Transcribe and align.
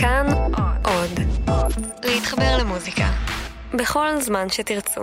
כאן 0.00 0.26
עוד. 0.84 1.20
להתחבר 2.04 2.56
למוזיקה. 2.58 3.10
בכל 3.74 4.20
זמן 4.20 4.48
שתרצו. 4.48 5.00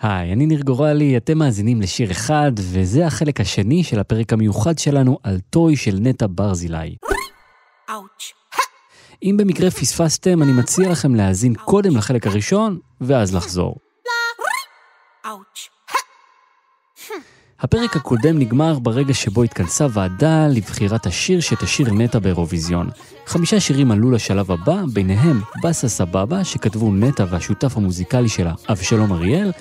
היי, 0.00 0.32
אני 0.32 0.46
ניר 0.46 0.60
גורלי, 0.60 1.16
אתם 1.16 1.38
מאזינים 1.38 1.80
לשיר 1.80 2.10
אחד, 2.10 2.52
וזה 2.58 3.06
החלק 3.06 3.40
השני 3.40 3.84
של 3.84 4.00
הפרק 4.00 4.32
המיוחד 4.32 4.78
שלנו 4.78 5.18
על 5.22 5.38
טוי 5.50 5.76
של 5.76 5.96
נטע 6.00 6.26
ברזילי. 6.30 6.96
אם 9.22 9.36
במקרה 9.38 9.70
פספסתם, 9.70 10.42
אני 10.42 10.52
מציע 10.52 10.90
לכם 10.90 11.14
להאזין 11.14 11.54
קודם 11.54 11.96
לחלק 11.96 12.26
הראשון, 12.26 12.78
ואז 13.00 13.34
לחזור. 13.34 13.76
הפרק 17.66 17.96
הקודם 17.96 18.38
נגמר 18.38 18.78
ברגע 18.78 19.14
שבו 19.14 19.42
התכנסה 19.42 19.86
ועדה 19.90 20.48
לבחירת 20.48 21.06
השיר 21.06 21.40
שתשיר 21.40 21.92
נטע 21.92 22.18
באירוויזיון. 22.18 22.90
חמישה 23.26 23.60
שירים 23.60 23.90
עלו 23.90 24.10
לשלב 24.10 24.50
הבא, 24.50 24.82
ביניהם 24.92 25.40
באסה 25.62 25.88
סבבה, 25.88 26.44
שכתבו 26.44 26.94
נטע 26.94 27.24
והשותף 27.30 27.76
המוזיקלי 27.76 28.28
שלה, 28.28 28.52
אבשלום 28.68 29.12
אריאל, 29.12 29.52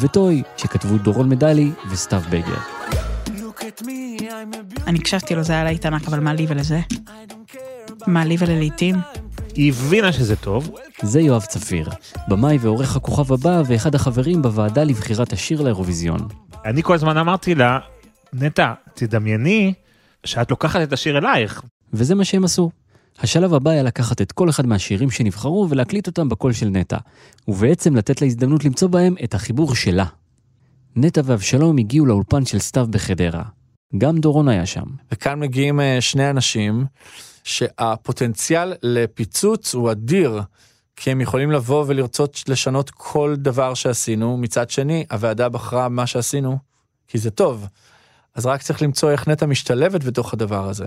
וטוי, 0.00 0.42
שכתבו 0.56 0.98
דורון 0.98 1.28
מדלי 1.28 1.70
וסתיו 1.90 2.22
בגר. 2.30 2.58
אני 4.86 4.98
הקשבתי 4.98 5.34
לו, 5.34 5.42
זה 5.42 5.52
היה 5.52 5.64
להיט 5.64 5.86
ענק, 5.86 6.08
אבל 6.08 6.20
מה 6.20 6.34
לי 6.34 6.46
ולזה? 6.48 6.80
מה 8.06 8.24
לי 8.24 8.36
וללעיתים? 8.38 8.96
היא 9.54 9.72
הבינה 9.72 10.12
שזה 10.12 10.36
טוב, 10.36 10.70
זה 11.02 11.20
יואב 11.20 11.44
צפיר, 11.44 11.90
במאי 12.28 12.58
ועורך 12.60 12.96
הכוכב 12.96 13.32
הבא 13.32 13.62
ואחד 13.66 13.94
החברים 13.94 14.42
בוועדה 14.42 14.84
לבחירת 14.84 15.32
השיר 15.32 15.62
לאירוויזיון. 15.62 16.28
אני 16.66 16.82
כל 16.82 16.94
הזמן 16.94 17.16
אמרתי 17.16 17.54
לה, 17.54 17.78
נטע, 18.32 18.72
תדמייני 18.94 19.74
שאת 20.24 20.50
לוקחת 20.50 20.80
את 20.82 20.92
השיר 20.92 21.18
אלייך. 21.18 21.62
וזה 21.92 22.14
מה 22.14 22.24
שהם 22.24 22.44
עשו. 22.44 22.70
השלב 23.18 23.54
הבא 23.54 23.70
היה 23.70 23.82
לקחת 23.82 24.20
את 24.20 24.32
כל 24.32 24.50
אחד 24.50 24.66
מהשירים 24.66 25.10
שנבחרו 25.10 25.66
ולהקליט 25.70 26.06
אותם 26.06 26.28
בקול 26.28 26.52
של 26.52 26.68
נטע, 26.68 26.96
ובעצם 27.48 27.96
לתת 27.96 28.20
לה 28.20 28.26
הזדמנות 28.26 28.64
למצוא 28.64 28.88
בהם 28.88 29.14
את 29.24 29.34
החיבור 29.34 29.74
שלה. 29.74 30.04
נטע 30.96 31.20
ואבשלום 31.24 31.78
הגיעו 31.78 32.06
לאולפן 32.06 32.44
של 32.44 32.58
סתיו 32.58 32.86
בחדרה. 32.90 33.42
גם 33.98 34.18
דורון 34.18 34.48
היה 34.48 34.66
שם. 34.66 34.84
וכאן 35.12 35.40
מגיעים 35.40 35.80
אה, 35.80 36.00
שני 36.00 36.30
אנשים 36.30 36.84
שהפוטנציאל 37.44 38.72
לפיצוץ 38.82 39.74
הוא 39.74 39.90
אדיר. 39.90 40.40
כי 40.96 41.10
הם 41.10 41.20
יכולים 41.20 41.50
לבוא 41.50 41.84
ולרצות 41.86 42.42
לשנות 42.48 42.90
כל 42.90 43.34
דבר 43.38 43.74
שעשינו, 43.74 44.36
מצד 44.36 44.70
שני, 44.70 45.04
הוועדה 45.12 45.48
בחרה 45.48 45.88
מה 45.88 46.06
שעשינו, 46.06 46.58
כי 47.08 47.18
זה 47.18 47.30
טוב. 47.30 47.66
אז 48.34 48.46
רק 48.46 48.62
צריך 48.62 48.82
למצוא 48.82 49.10
איך 49.10 49.28
נטע 49.28 49.46
משתלבת 49.46 50.04
בתוך 50.04 50.32
הדבר 50.32 50.68
הזה. 50.68 50.86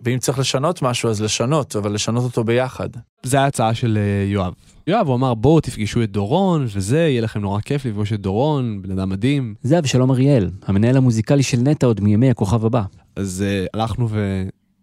ואם 0.00 0.18
צריך 0.18 0.38
לשנות 0.38 0.82
משהו, 0.82 1.10
אז 1.10 1.22
לשנות, 1.22 1.76
אבל 1.76 1.94
לשנות 1.94 2.24
אותו 2.24 2.44
ביחד. 2.44 2.88
זה 3.22 3.40
ההצעה 3.40 3.74
של 3.74 3.98
אה, 3.98 4.30
יואב. 4.32 4.52
יואב, 4.86 5.06
הוא 5.06 5.14
אמר, 5.14 5.34
בואו 5.34 5.60
תפגשו 5.60 6.02
את 6.02 6.10
דורון, 6.10 6.66
וזה, 6.74 6.98
יהיה 6.98 7.20
לכם 7.20 7.40
נורא 7.40 7.60
כיף 7.60 7.84
לפגוש 7.84 8.12
את 8.12 8.20
דורון, 8.20 8.82
בן 8.82 8.98
אדם 8.98 9.08
מדהים. 9.08 9.54
זה 9.62 9.78
אבשלום 9.78 10.10
אריאל, 10.10 10.50
המנהל 10.66 10.96
המוזיקלי 10.96 11.42
של 11.42 11.58
נטע 11.58 11.86
עוד 11.86 12.00
מימי 12.00 12.30
הכוכב 12.30 12.64
הבא. 12.64 12.82
אז 13.16 13.44
uh, 13.46 13.68
הלכנו 13.74 14.08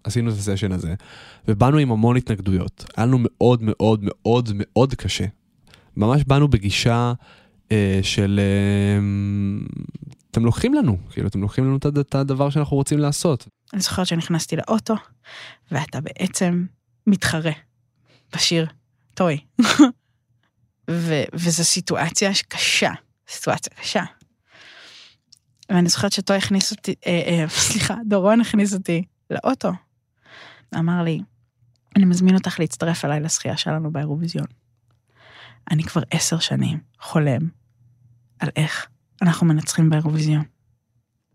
ועשינו 0.07 0.31
את 0.31 0.35
הסשן 0.35 0.71
הזה, 0.71 0.93
ובאנו 1.47 1.77
עם 1.77 1.91
המון 1.91 2.17
התנגדויות. 2.17 2.85
היה 2.97 3.05
לנו 3.05 3.17
מאוד 3.21 3.63
מאוד 3.63 3.99
מאוד 4.03 4.49
מאוד 4.53 4.95
קשה. 4.95 5.25
ממש 5.97 6.23
באנו 6.23 6.47
בגישה 6.47 7.13
uh, 7.65 7.71
של... 8.01 8.39
Uh, 8.39 9.71
אתם 10.31 10.45
לוקחים 10.45 10.73
לנו, 10.73 10.97
כאילו, 11.09 11.27
אתם 11.27 11.41
לוקחים 11.41 11.65
לנו 11.65 11.77
את 11.77 12.15
הדבר 12.15 12.49
שאנחנו 12.49 12.77
רוצים 12.77 12.99
לעשות. 12.99 13.47
אני 13.73 13.81
זוכרת 13.81 14.07
שנכנסתי 14.07 14.55
לאוטו, 14.55 14.95
ואתה 15.71 16.01
בעצם 16.01 16.65
מתחרה 17.07 17.51
בשיר 18.35 18.65
טוי. 19.13 19.37
ו- 20.91 21.23
וזו 21.33 21.63
סיטואציה 21.63 22.31
קשה, 22.47 22.91
סיטואציה 23.29 23.73
קשה. 23.81 24.03
ואני 25.69 25.89
זוכרת 25.89 26.11
שטוי 26.11 26.37
הכניס 26.37 26.71
אותי, 26.71 26.95
אה, 27.07 27.11
אה, 27.27 27.49
סליחה, 27.69 27.95
דורון 28.05 28.41
הכניס 28.41 28.73
אותי 28.73 29.03
לאוטו. 29.29 29.71
אמר 30.75 31.03
לי, 31.03 31.19
אני 31.95 32.05
מזמין 32.05 32.35
אותך 32.35 32.59
להצטרף 32.59 33.05
אליי 33.05 33.19
לשחייה 33.19 33.57
שלנו 33.57 33.91
באירוויזיון. 33.91 34.45
אני 35.71 35.83
כבר 35.83 36.01
עשר 36.11 36.39
שנים 36.39 36.79
חולם 36.99 37.41
על 38.39 38.49
איך 38.55 38.87
אנחנו 39.21 39.47
מנצחים 39.47 39.89
באירוויזיון. 39.89 40.43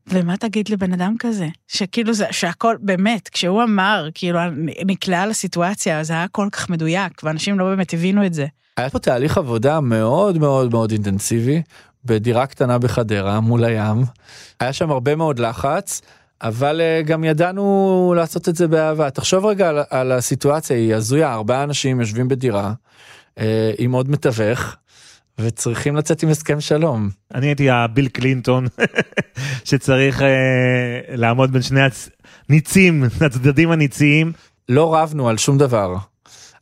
ומה 0.06 0.36
תגיד 0.36 0.68
לבן 0.68 0.92
אדם 0.92 1.14
כזה? 1.18 1.48
שכאילו 1.68 2.14
זה, 2.14 2.26
שהכל, 2.30 2.76
באמת, 2.80 3.28
כשהוא 3.28 3.62
אמר, 3.62 4.08
כאילו, 4.14 4.38
נקלעה 4.86 5.26
לסיטואציה, 5.26 6.04
זה 6.04 6.12
היה 6.12 6.28
כל 6.28 6.48
כך 6.52 6.70
מדויק, 6.70 7.22
ואנשים 7.24 7.58
לא 7.58 7.64
באמת 7.64 7.94
הבינו 7.94 8.26
את 8.26 8.34
זה. 8.34 8.46
היה 8.76 8.90
פה 8.90 8.98
תהליך 8.98 9.38
עבודה 9.38 9.80
מאוד 9.80 10.38
מאוד 10.38 10.70
מאוד 10.70 10.92
אינטנסיבי, 10.92 11.62
בדירה 12.04 12.46
קטנה 12.46 12.78
בחדרה 12.78 13.40
מול 13.40 13.64
הים. 13.64 14.04
היה 14.60 14.72
שם 14.72 14.90
הרבה 14.90 15.16
מאוד 15.16 15.38
לחץ, 15.38 16.02
אבל 16.42 16.80
אה, 16.80 17.02
גם 17.02 17.24
ידענו 17.24 18.14
לעשות 18.16 18.48
את 18.48 18.56
זה 18.56 18.68
באהבה. 18.68 19.10
תחשוב 19.10 19.46
רגע 19.46 19.68
על, 19.68 19.78
על 19.90 20.12
הסיטואציה, 20.12 20.76
היא 20.76 20.94
הזויה, 20.94 21.32
ארבעה 21.32 21.62
אנשים 21.62 22.00
יושבים 22.00 22.28
בדירה 22.28 22.72
אה, 23.38 23.72
עם 23.78 23.92
עוד 23.92 24.10
מתווך, 24.10 24.76
וצריכים 25.40 25.96
לצאת 25.96 26.22
עם 26.22 26.28
הסכם 26.28 26.60
שלום. 26.60 27.08
אני 27.34 27.46
הייתי 27.46 27.70
הביל 27.70 28.08
קלינטון 28.08 28.66
שצריך 29.64 30.22
אה, 30.22 30.28
לעמוד 31.08 31.52
בין 31.52 31.62
שני 31.62 31.80
הניצים, 32.48 33.04
הצדדים 33.20 33.70
הניציים. 33.70 34.32
לא 34.68 34.94
רבנו 34.94 35.28
על 35.28 35.38
שום 35.38 35.58
דבר, 35.58 35.96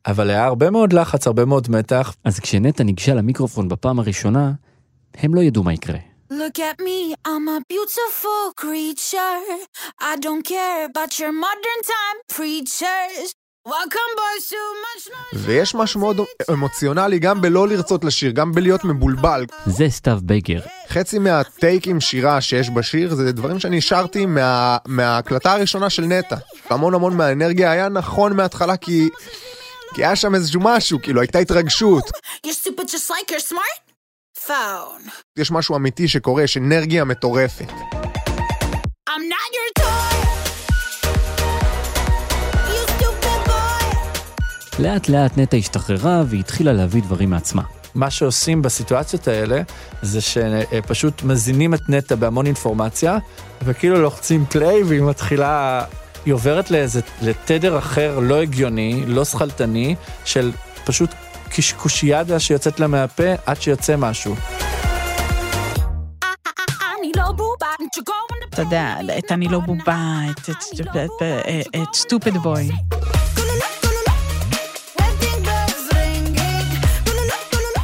אבל 0.06 0.30
היה 0.30 0.44
הרבה 0.44 0.70
מאוד 0.70 0.92
לחץ, 0.92 1.26
הרבה 1.26 1.44
מאוד 1.44 1.70
מתח, 1.70 2.14
אז 2.24 2.40
כשנטע 2.40 2.84
ניגשה 2.84 3.14
למיקרופון 3.14 3.68
בפעם 3.68 3.98
הראשונה, 3.98 4.52
הם 5.16 5.34
לא 5.34 5.40
ידעו 5.40 5.62
מה 5.62 5.72
יקרה. 5.72 6.09
Look 6.30 6.60
at 6.60 6.78
me, 6.78 7.14
I'm 7.26 7.48
a 7.48 7.60
beautiful 7.68 8.42
creature. 8.62 9.38
I 10.00 10.14
don't 10.24 10.44
care 10.44 10.84
about 10.90 11.18
your 11.18 11.32
modern 11.32 11.80
time 11.94 12.18
preachers. 12.36 13.34
Welcome 13.66 14.12
boys 14.20 14.44
to 14.50 14.60
much 14.84 15.04
noise. 15.08 15.44
ויש 15.46 15.74
משהו 15.74 16.00
מאוד 16.00 16.20
אמוציונלי 16.52 17.18
גם 17.18 17.40
בלא 17.40 17.68
לרצות 17.68 18.04
לשיר, 18.04 18.30
גם 18.30 18.52
בלהיות 18.52 18.84
מבולבל. 18.84 19.46
זה 19.66 19.86
סתיו 19.88 20.18
בייגר. 20.22 20.60
חצי 20.88 21.18
מהטייקים 21.18 22.00
שירה 22.00 22.40
שיש 22.40 22.70
בשיר 22.70 23.14
זה 23.14 23.32
דברים 23.32 23.58
שאני 23.60 23.80
שרתי 23.80 24.26
מה, 24.26 24.76
מההקלטה 24.86 25.52
הראשונה 25.52 25.90
של 25.90 26.02
נטע. 26.02 26.36
המון 26.68 26.94
המון 26.94 27.16
מהאנרגיה 27.16 27.70
היה 27.70 27.88
נכון 27.88 28.36
מההתחלה 28.36 28.76
כי... 28.76 29.08
כי 29.94 30.04
היה 30.04 30.16
שם 30.16 30.34
איזשהו 30.34 30.60
משהו, 30.64 31.02
כאילו 31.02 31.20
הייתה 31.20 31.38
התרגשות. 31.38 32.04
You're 32.46 32.50
stupid 32.50 32.86
just 32.86 33.10
like 33.10 33.30
you're 33.30 33.52
smart? 33.52 33.89
Phone. 34.46 35.10
יש 35.38 35.50
משהו 35.50 35.76
אמיתי 35.76 36.08
שקורה, 36.08 36.42
יש 36.42 36.56
אנרגיה 36.56 37.04
מטורפת. 37.04 37.68
I'm 37.68 39.22
not 39.32 39.48
your 39.54 39.82
toy. 39.82 40.16
You 42.68 42.90
stupid 42.90 43.48
boy. 43.48 44.82
לאט 44.82 45.08
לאט 45.08 45.38
נטע 45.38 45.56
השתחררה 45.56 46.22
והתחילה 46.26 46.72
להביא 46.72 47.02
דברים 47.02 47.30
מעצמה. 47.30 47.62
מה 47.94 48.10
שעושים 48.10 48.62
בסיטואציות 48.62 49.28
האלה 49.28 49.62
זה 50.02 50.20
שפשוט 50.20 51.22
מזינים 51.22 51.74
את 51.74 51.88
נטע 51.88 52.14
בהמון 52.14 52.46
אינפורמציה 52.46 53.18
וכאילו 53.62 54.02
לוחצים 54.02 54.46
פליי 54.46 54.82
והיא 54.82 55.02
מתחילה, 55.02 55.84
היא 56.24 56.34
עוברת 56.34 56.70
לאיזה, 56.70 57.00
לתדר 57.22 57.78
אחר 57.78 58.18
לא 58.18 58.42
הגיוני, 58.42 59.04
לא 59.06 59.24
שכלתני, 59.24 59.94
של 60.24 60.52
פשוט 60.84 61.10
קשקושיאדה 61.50 62.40
שיוצאת 62.40 62.80
לה 62.80 62.86
מהפה 62.86 63.32
עד 63.46 63.62
שיוצא 63.62 63.96
משהו. 63.96 64.34
לא 67.16 67.32
אתה 68.54 68.62
יודע, 68.62 68.94
את 69.18 69.32
אני 69.32 69.48
לא 69.48 69.58
בובה, 69.58 70.18
את- 71.82 71.94
סטופד 71.94 72.36
בוי. 72.36 72.70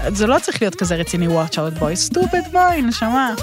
זה 0.09 0.27
לא 0.27 0.39
צריך 0.43 0.63
להיות 0.63 0.75
כזה 0.75 0.95
רציני 0.95 1.27
watch 1.29 1.53
out 1.53 1.81
boy, 1.81 1.95
סטופד 1.95 2.43
בוי, 2.53 2.83
נשמה. 2.83 3.35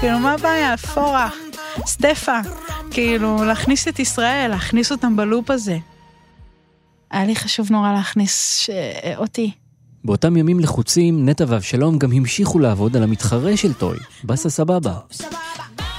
כאילו, 0.00 0.18
מה 0.18 0.32
הבעיה? 0.32 0.76
פורח, 0.76 1.34
סטפה. 1.86 2.38
כאילו, 2.90 3.44
להכניס 3.44 3.88
את 3.88 3.98
ישראל, 3.98 4.50
להכניס 4.50 4.92
אותם 4.92 5.16
בלופ 5.16 5.50
הזה. 5.50 5.76
היה 7.12 7.24
לי 7.24 7.36
חשוב 7.36 7.68
נורא 7.70 7.92
להכניס 7.92 8.58
ש... 8.58 8.70
אותי. 9.16 9.50
באותם 10.04 10.36
ימים 10.36 10.60
לחוצים, 10.60 11.28
נטע 11.28 11.44
ואבשלום 11.48 11.98
גם 11.98 12.12
המשיכו 12.12 12.58
לעבוד 12.58 12.96
על 12.96 13.02
המתחרה 13.02 13.56
של 13.56 13.72
טוי, 13.72 13.98
באסה 14.24 14.50
סבבה. 14.50 14.98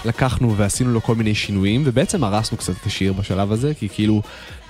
לקחנו 0.05 0.57
ועשינו 0.57 0.91
לו 0.91 1.01
כל 1.01 1.15
מיני 1.15 1.35
שינויים, 1.35 1.81
ובעצם 1.85 2.23
הרסנו 2.23 2.57
קצת 2.57 2.73
את 2.81 2.85
השיר 2.85 3.13
בשלב 3.13 3.51
הזה, 3.51 3.73
כי 3.73 3.89
כאילו, 3.89 4.21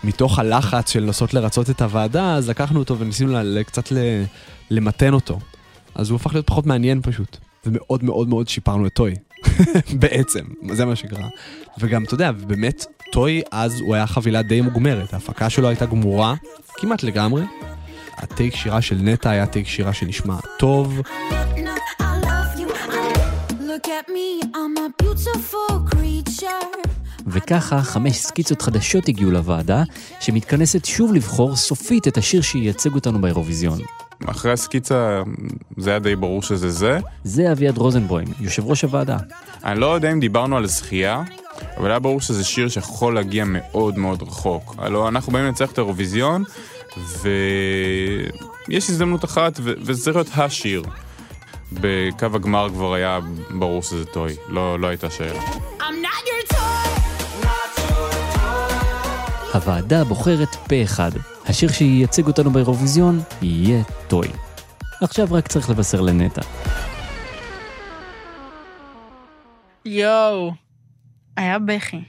מתוך 0.04 0.40
הלחץ 0.40 0.92
של 0.92 1.00
לנסות 1.04 1.34
לרצות 1.34 1.70
את 1.70 1.82
הוועדה, 1.82 2.36
אז 2.36 2.50
לקחנו 2.50 2.80
אותו 2.80 3.00
וניסינו 3.00 3.34
ל- 3.34 3.38
ל- 3.42 3.64
קצת 3.64 3.92
ל- 3.92 4.24
למתן 4.72 5.14
אותו. 5.14 5.40
אז 5.96 6.10
הוא 6.10 6.16
הפך 6.16 6.34
להיות 6.34 6.48
פחות 6.48 6.66
מעניין 6.66 7.02
פשוט. 7.02 7.38
ומאוד 7.66 8.04
מאוד 8.04 8.28
מאוד 8.28 8.50
שיפרנו 8.50 8.88
את 8.88 8.94
Toy. 8.94 9.14
בעצם, 10.00 10.40
זה 10.72 10.86
מה 10.86 10.96
שקרה. 10.96 11.28
וגם, 11.78 12.04
אתה 12.04 12.14
יודע, 12.14 12.32
באמת, 12.32 12.86
Toy 13.12 13.42
אז 13.52 13.80
הוא 13.80 13.96
היה 13.96 14.08
חבילה 14.08 14.42
די 14.42 14.62
מוגמרת, 14.62 15.14
ההפקה 15.14 15.50
שלו 15.50 15.68
הייתה 15.68 15.86
גמורה 15.86 16.34
כמעט 16.78 17.04
לגמרי. 17.04 17.44
הטייק 18.18 18.56
שירה 18.56 18.82
של 18.82 18.96
נטע 19.02 19.30
היה 19.30 19.46
טייק 19.46 19.68
שירה 19.68 19.94
שנשמע 19.94 20.36
טוב. 20.60 21.02
וככה 27.28 27.82
חמש 27.82 28.18
סקיצות 28.18 28.62
חדשות 28.62 29.08
הגיעו 29.08 29.32
לוועדה, 29.32 29.84
שמתכנסת 30.20 30.86
שוב 30.86 31.14
לבחור 31.14 31.56
סופית 31.56 32.08
את 32.08 32.18
השיר 32.18 32.42
שייצג 32.42 32.96
אותנו 32.96 33.22
באירוויזיון. 33.22 33.80
אחרי 34.26 34.52
הסקיצה 34.52 35.22
זה 35.78 35.90
היה 35.90 36.00
די 36.00 36.16
ברור 36.16 36.42
שזה 36.42 36.70
זה. 36.70 37.00
זה 37.24 37.52
אביעד 37.52 37.78
רוזנבוים, 37.78 38.28
יושב 38.40 38.66
ראש 38.66 38.82
הוועדה. 38.82 39.18
אני 39.64 39.80
לא 39.80 39.96
יודע 39.96 40.12
אם 40.12 40.20
דיברנו 40.20 40.58
על 40.58 40.66
זכייה, 40.68 41.24
אבל 41.78 41.90
היה 41.90 42.00
ברור 42.00 42.22
שזה 42.22 42.44
שיר 42.44 42.70
שיכול 42.70 43.16
להגיע 43.16 43.44
מאוד 43.48 43.98
מאוד 43.98 44.22
רחוק. 44.22 44.76
הלוא 44.78 45.08
אנחנו 45.08 45.32
באים 45.34 45.46
לנצח 45.46 45.72
את 45.72 45.78
האירוויזיון, 45.78 46.44
ויש 48.68 48.90
הזדמנות 48.90 49.26
אחת, 49.26 49.60
ו- 49.60 49.74
וזה 49.82 50.04
צריך 50.04 50.16
להיות 50.16 50.30
השיר. 50.36 50.84
בקו 51.74 52.26
הגמר 52.26 52.70
כבר 52.70 52.94
היה 52.94 53.20
ברור 53.50 53.82
שזה 53.82 54.06
טוי, 54.06 54.36
לא, 54.48 54.80
לא 54.80 54.88
הייתה 54.88 55.10
שאלה. 55.10 55.42
הוועדה 59.54 60.04
בוחרת 60.04 60.56
פה 60.56 60.76
אחד. 60.84 61.12
השיר 61.46 61.72
שייצג 61.72 62.28
אותנו 62.28 62.52
באירוויזיון 62.52 63.22
יהיה 63.42 63.84
טוי. 64.08 64.28
עכשיו 65.02 65.28
רק 65.32 65.48
צריך 65.48 65.70
לבשר 65.70 66.02
לנטע. 66.02 66.42
יואו, 69.86 70.52
היה 71.38 71.60
בכי. 71.60 72.04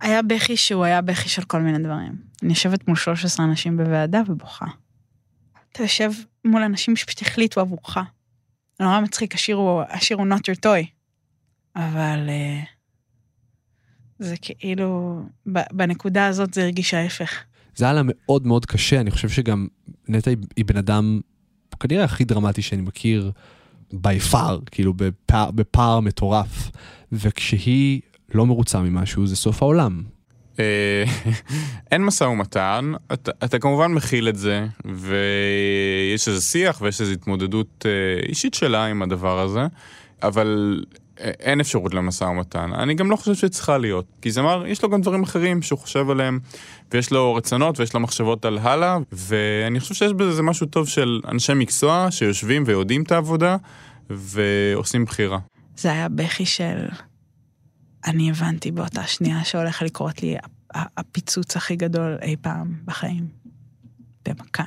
היה 0.00 0.22
בכי 0.22 0.56
שהוא 0.56 0.84
היה 0.84 1.00
בכי 1.00 1.28
של 1.28 1.42
כל 1.42 1.60
מיני 1.60 1.78
דברים. 1.78 2.12
אני 2.42 2.50
יושבת 2.50 2.88
מול 2.88 2.96
13 2.96 3.46
אנשים 3.46 3.76
בוועדה 3.76 4.22
ובוכה. 4.26 4.66
אתה 5.72 5.82
יושב 5.82 6.10
מול 6.44 6.62
אנשים 6.62 6.96
שפשוט 6.96 7.22
החליטו 7.22 7.60
עבורך. 7.60 7.98
נורא 8.80 9.00
מצחיק, 9.00 9.34
השיר 9.34 9.56
הוא, 9.56 9.82
השיר 9.88 10.16
הוא 10.16 10.26
Not 10.26 10.38
Your 10.40 10.58
Toy. 10.66 10.86
אבל 11.76 12.28
uh, 12.28 12.66
זה 14.18 14.34
כאילו, 14.42 15.22
בנקודה 15.46 16.26
הזאת 16.26 16.54
זה 16.54 16.62
הרגיש 16.62 16.94
ההפך. 16.94 17.44
זה 17.74 17.84
היה 17.84 17.94
לה 17.94 18.02
מאוד 18.04 18.46
מאוד 18.46 18.66
קשה, 18.66 19.00
אני 19.00 19.10
חושב 19.10 19.28
שגם 19.28 19.66
נטע 20.08 20.30
היא 20.56 20.64
בן 20.64 20.76
אדם 20.76 21.20
כנראה 21.80 22.04
הכי 22.04 22.24
דרמטי 22.24 22.62
שאני 22.62 22.82
מכיר 22.82 23.32
by 23.94 24.32
far, 24.32 24.70
כאילו 24.70 24.94
בפער, 24.94 25.50
בפער 25.50 26.00
מטורף, 26.00 26.70
וכשהיא 27.12 28.00
לא 28.34 28.46
מרוצה 28.46 28.80
ממשהו 28.80 29.26
זה 29.26 29.36
סוף 29.36 29.62
העולם. 29.62 30.02
אה, 30.58 31.04
אין 31.92 32.04
משא 32.04 32.24
ומתן, 32.24 32.92
אתה, 33.12 33.30
אתה 33.44 33.58
כמובן 33.58 33.92
מכיל 33.92 34.28
את 34.28 34.36
זה, 34.36 34.66
ויש 34.84 36.28
איזה 36.28 36.40
שיח 36.40 36.80
ויש 36.80 37.00
איזו 37.00 37.12
התמודדות 37.12 37.86
אה, 37.86 38.28
אישית 38.28 38.54
שלה 38.54 38.86
עם 38.86 39.02
הדבר 39.02 39.40
הזה, 39.40 39.66
אבל 40.22 40.82
אין 41.18 41.60
אפשרות 41.60 41.94
למשא 41.94 42.24
ומתן. 42.24 42.72
אני 42.72 42.94
גם 42.94 43.10
לא 43.10 43.16
חושב 43.16 43.34
שצריכה 43.34 43.78
להיות, 43.78 44.06
כי 44.22 44.30
זמר, 44.30 44.66
יש 44.66 44.82
לו 44.82 44.90
גם 44.90 45.00
דברים 45.00 45.22
אחרים 45.22 45.62
שהוא 45.62 45.78
חושב 45.78 46.10
עליהם, 46.10 46.38
ויש 46.92 47.10
לו 47.10 47.34
רצונות 47.34 47.80
ויש 47.80 47.94
לו 47.94 48.00
מחשבות 48.00 48.44
על 48.44 48.58
הלאה, 48.58 48.98
ואני 49.12 49.80
חושב 49.80 49.94
שיש 49.94 50.12
בזה 50.12 50.42
משהו 50.42 50.66
טוב 50.66 50.88
של 50.88 51.20
אנשי 51.28 51.54
מקצוע 51.54 52.10
שיושבים 52.10 52.62
ויודעים 52.66 53.02
את 53.02 53.12
העבודה, 53.12 53.56
ועושים 54.10 55.04
בחירה. 55.04 55.38
זה 55.76 55.92
היה 55.92 56.08
בכי 56.08 56.46
של... 56.46 56.86
אני 58.06 58.30
הבנתי 58.30 58.70
באותה 58.70 59.06
שנייה 59.06 59.44
שהולך 59.44 59.82
לקרות 59.82 60.22
לי 60.22 60.36
הפיצוץ 60.74 61.56
הכי 61.56 61.76
גדול 61.76 62.18
אי 62.22 62.36
פעם 62.40 62.74
בחיים. 62.84 63.28
במכה. 64.28 64.64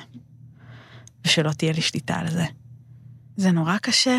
ושלא 1.26 1.52
תהיה 1.52 1.74
לי 1.74 1.82
שליטה 1.82 2.16
על 2.16 2.30
זה. 2.30 2.46
זה 3.38 3.52
נורא 3.52 3.78
קשה. 3.78 4.18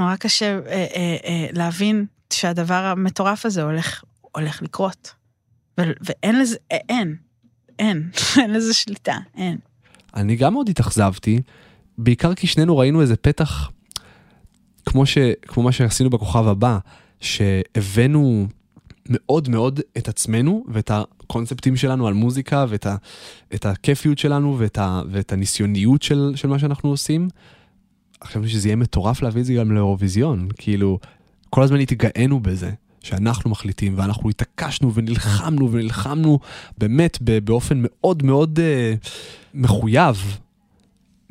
נורא 0.00 0.16
קשה 0.16 0.46
אה, 0.46 0.60
אה, 0.66 1.16
אה, 1.24 1.46
להבין 1.52 2.06
שהדבר 2.32 2.74
המטורף 2.74 3.46
הזה 3.46 3.62
הולך, 3.62 4.04
הולך 4.20 4.62
לקרות. 4.62 5.14
ו- 5.80 5.92
ואין 6.00 6.40
לזה, 6.40 6.56
אה, 6.72 6.78
אין, 6.88 7.16
אין, 7.78 8.10
אין 8.40 8.52
לזה 8.52 8.74
שליטה, 8.74 9.18
אין. 9.36 9.58
אני 10.14 10.36
גם 10.36 10.52
מאוד 10.52 10.68
התאכזבתי, 10.68 11.40
בעיקר 11.98 12.34
כי 12.34 12.46
שנינו 12.46 12.78
ראינו 12.78 13.00
איזה 13.00 13.16
פתח, 13.16 13.70
כמו, 14.86 15.06
ש, 15.06 15.18
כמו 15.46 15.62
מה 15.62 15.72
שעשינו 15.72 16.10
בכוכב 16.10 16.48
הבא, 16.48 16.78
שהבאנו 17.20 18.46
מאוד 19.08 19.48
מאוד 19.48 19.80
את 19.98 20.08
עצמנו 20.08 20.64
ואת 20.68 20.90
הקונספטים 20.90 21.76
שלנו 21.76 22.06
על 22.06 22.14
מוזיקה 22.14 22.64
ואת 22.68 22.86
ה, 22.86 22.96
הכיפיות 23.70 24.18
שלנו 24.18 24.56
ואת, 24.58 24.78
ה, 24.78 25.02
ואת 25.10 25.32
הניסיוניות 25.32 26.02
של, 26.02 26.32
של 26.36 26.48
מה 26.48 26.58
שאנחנו 26.58 26.90
עושים. 26.90 27.28
חשבתי 28.24 28.48
שזה 28.48 28.68
יהיה 28.68 28.76
מטורף 28.76 29.22
להביא 29.22 29.40
את 29.40 29.46
זה 29.46 29.54
גם 29.54 29.72
לאירוויזיון, 29.72 30.48
כאילו, 30.56 30.98
כל 31.50 31.62
הזמן 31.62 31.80
התגאינו 31.80 32.40
בזה. 32.40 32.70
שאנחנו 33.02 33.50
מחליטים 33.50 33.94
ואנחנו 33.96 34.30
התעקשנו 34.30 34.94
ונלחמנו 34.94 35.72
ונלחמנו 35.72 36.38
באמת 36.78 37.18
באופן 37.44 37.78
מאוד 37.82 38.22
מאוד 38.22 38.58
uh, 38.58 39.08
מחויב. 39.54 40.38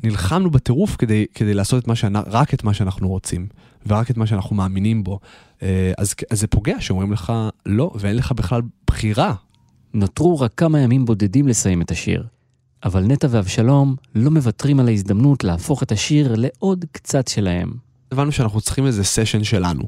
נלחמנו 0.02 0.50
בטירוף 0.50 0.96
כדי, 0.96 1.26
כדי 1.34 1.54
לעשות 1.54 1.82
את 1.82 1.88
מה 1.88 1.96
שאנ... 1.96 2.16
רק 2.16 2.54
את 2.54 2.64
מה 2.64 2.74
שאנחנו 2.74 3.08
רוצים 3.08 3.46
ורק 3.86 4.10
את 4.10 4.16
מה 4.16 4.26
שאנחנו 4.26 4.56
מאמינים 4.56 5.04
בו. 5.04 5.20
Uh, 5.58 5.62
אז, 5.98 6.14
אז 6.30 6.40
זה 6.40 6.46
פוגע 6.46 6.80
שאומרים 6.80 7.12
לך 7.12 7.32
לא 7.66 7.92
ואין 7.94 8.16
לך 8.16 8.32
בכלל 8.32 8.60
בחירה. 8.86 9.34
נותרו 9.94 10.40
רק 10.40 10.52
כמה 10.56 10.80
ימים 10.80 11.04
בודדים 11.04 11.48
לסיים 11.48 11.82
את 11.82 11.90
השיר. 11.90 12.26
אבל 12.84 13.02
נטע 13.02 13.28
ואבשלום 13.30 13.96
לא 14.14 14.30
מוותרים 14.30 14.80
על 14.80 14.88
ההזדמנות 14.88 15.44
להפוך 15.44 15.82
את 15.82 15.92
השיר 15.92 16.34
לעוד 16.36 16.84
קצת 16.92 17.28
שלהם. 17.28 17.72
הבנו 18.12 18.32
שאנחנו 18.32 18.60
צריכים 18.60 18.86
איזה 18.86 19.04
סשן 19.04 19.44
שלנו. 19.44 19.82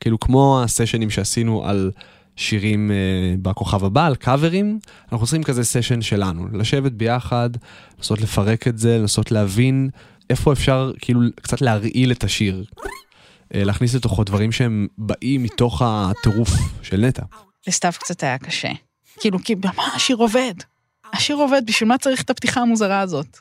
כאילו 0.00 0.20
כמו 0.20 0.62
הסשנים 0.62 1.10
שעשינו 1.10 1.64
על 1.64 1.90
שירים 2.36 2.90
uh, 2.90 3.40
בכוכב 3.42 3.84
הבא, 3.84 4.06
על 4.06 4.16
קאברים, 4.16 4.78
אנחנו 5.12 5.26
צריכים 5.26 5.42
כזה 5.42 5.64
סשן 5.64 6.02
שלנו. 6.02 6.48
לשבת 6.52 6.92
ביחד, 6.92 7.50
לנסות 7.98 8.20
לפרק 8.20 8.68
את 8.68 8.78
זה, 8.78 8.98
לנסות 8.98 9.30
להבין 9.30 9.90
איפה 10.30 10.52
אפשר 10.52 10.92
כאילו 10.98 11.20
קצת 11.42 11.60
להרעיל 11.60 12.12
את 12.12 12.24
השיר. 12.24 12.64
Uh, 12.74 12.86
להכניס 13.52 13.94
לתוכו 13.94 14.24
דברים 14.24 14.52
שהם 14.52 14.86
באים 14.98 15.42
מתוך 15.42 15.82
הטירוף 15.84 16.50
של 16.82 17.00
נטע. 17.00 17.22
לסתיו 17.66 17.92
קצת 17.98 18.22
היה 18.22 18.38
קשה. 18.38 18.70
כאילו, 19.20 19.38
כי 19.44 19.54
מה, 19.54 19.84
השיר 19.96 20.16
עובד. 20.16 20.54
השיר 21.12 21.36
עובד, 21.36 21.62
בשביל 21.66 21.88
מה 21.88 21.98
צריך 21.98 22.22
את 22.22 22.30
הפתיחה 22.30 22.60
המוזרה 22.60 23.00
הזאת? 23.00 23.38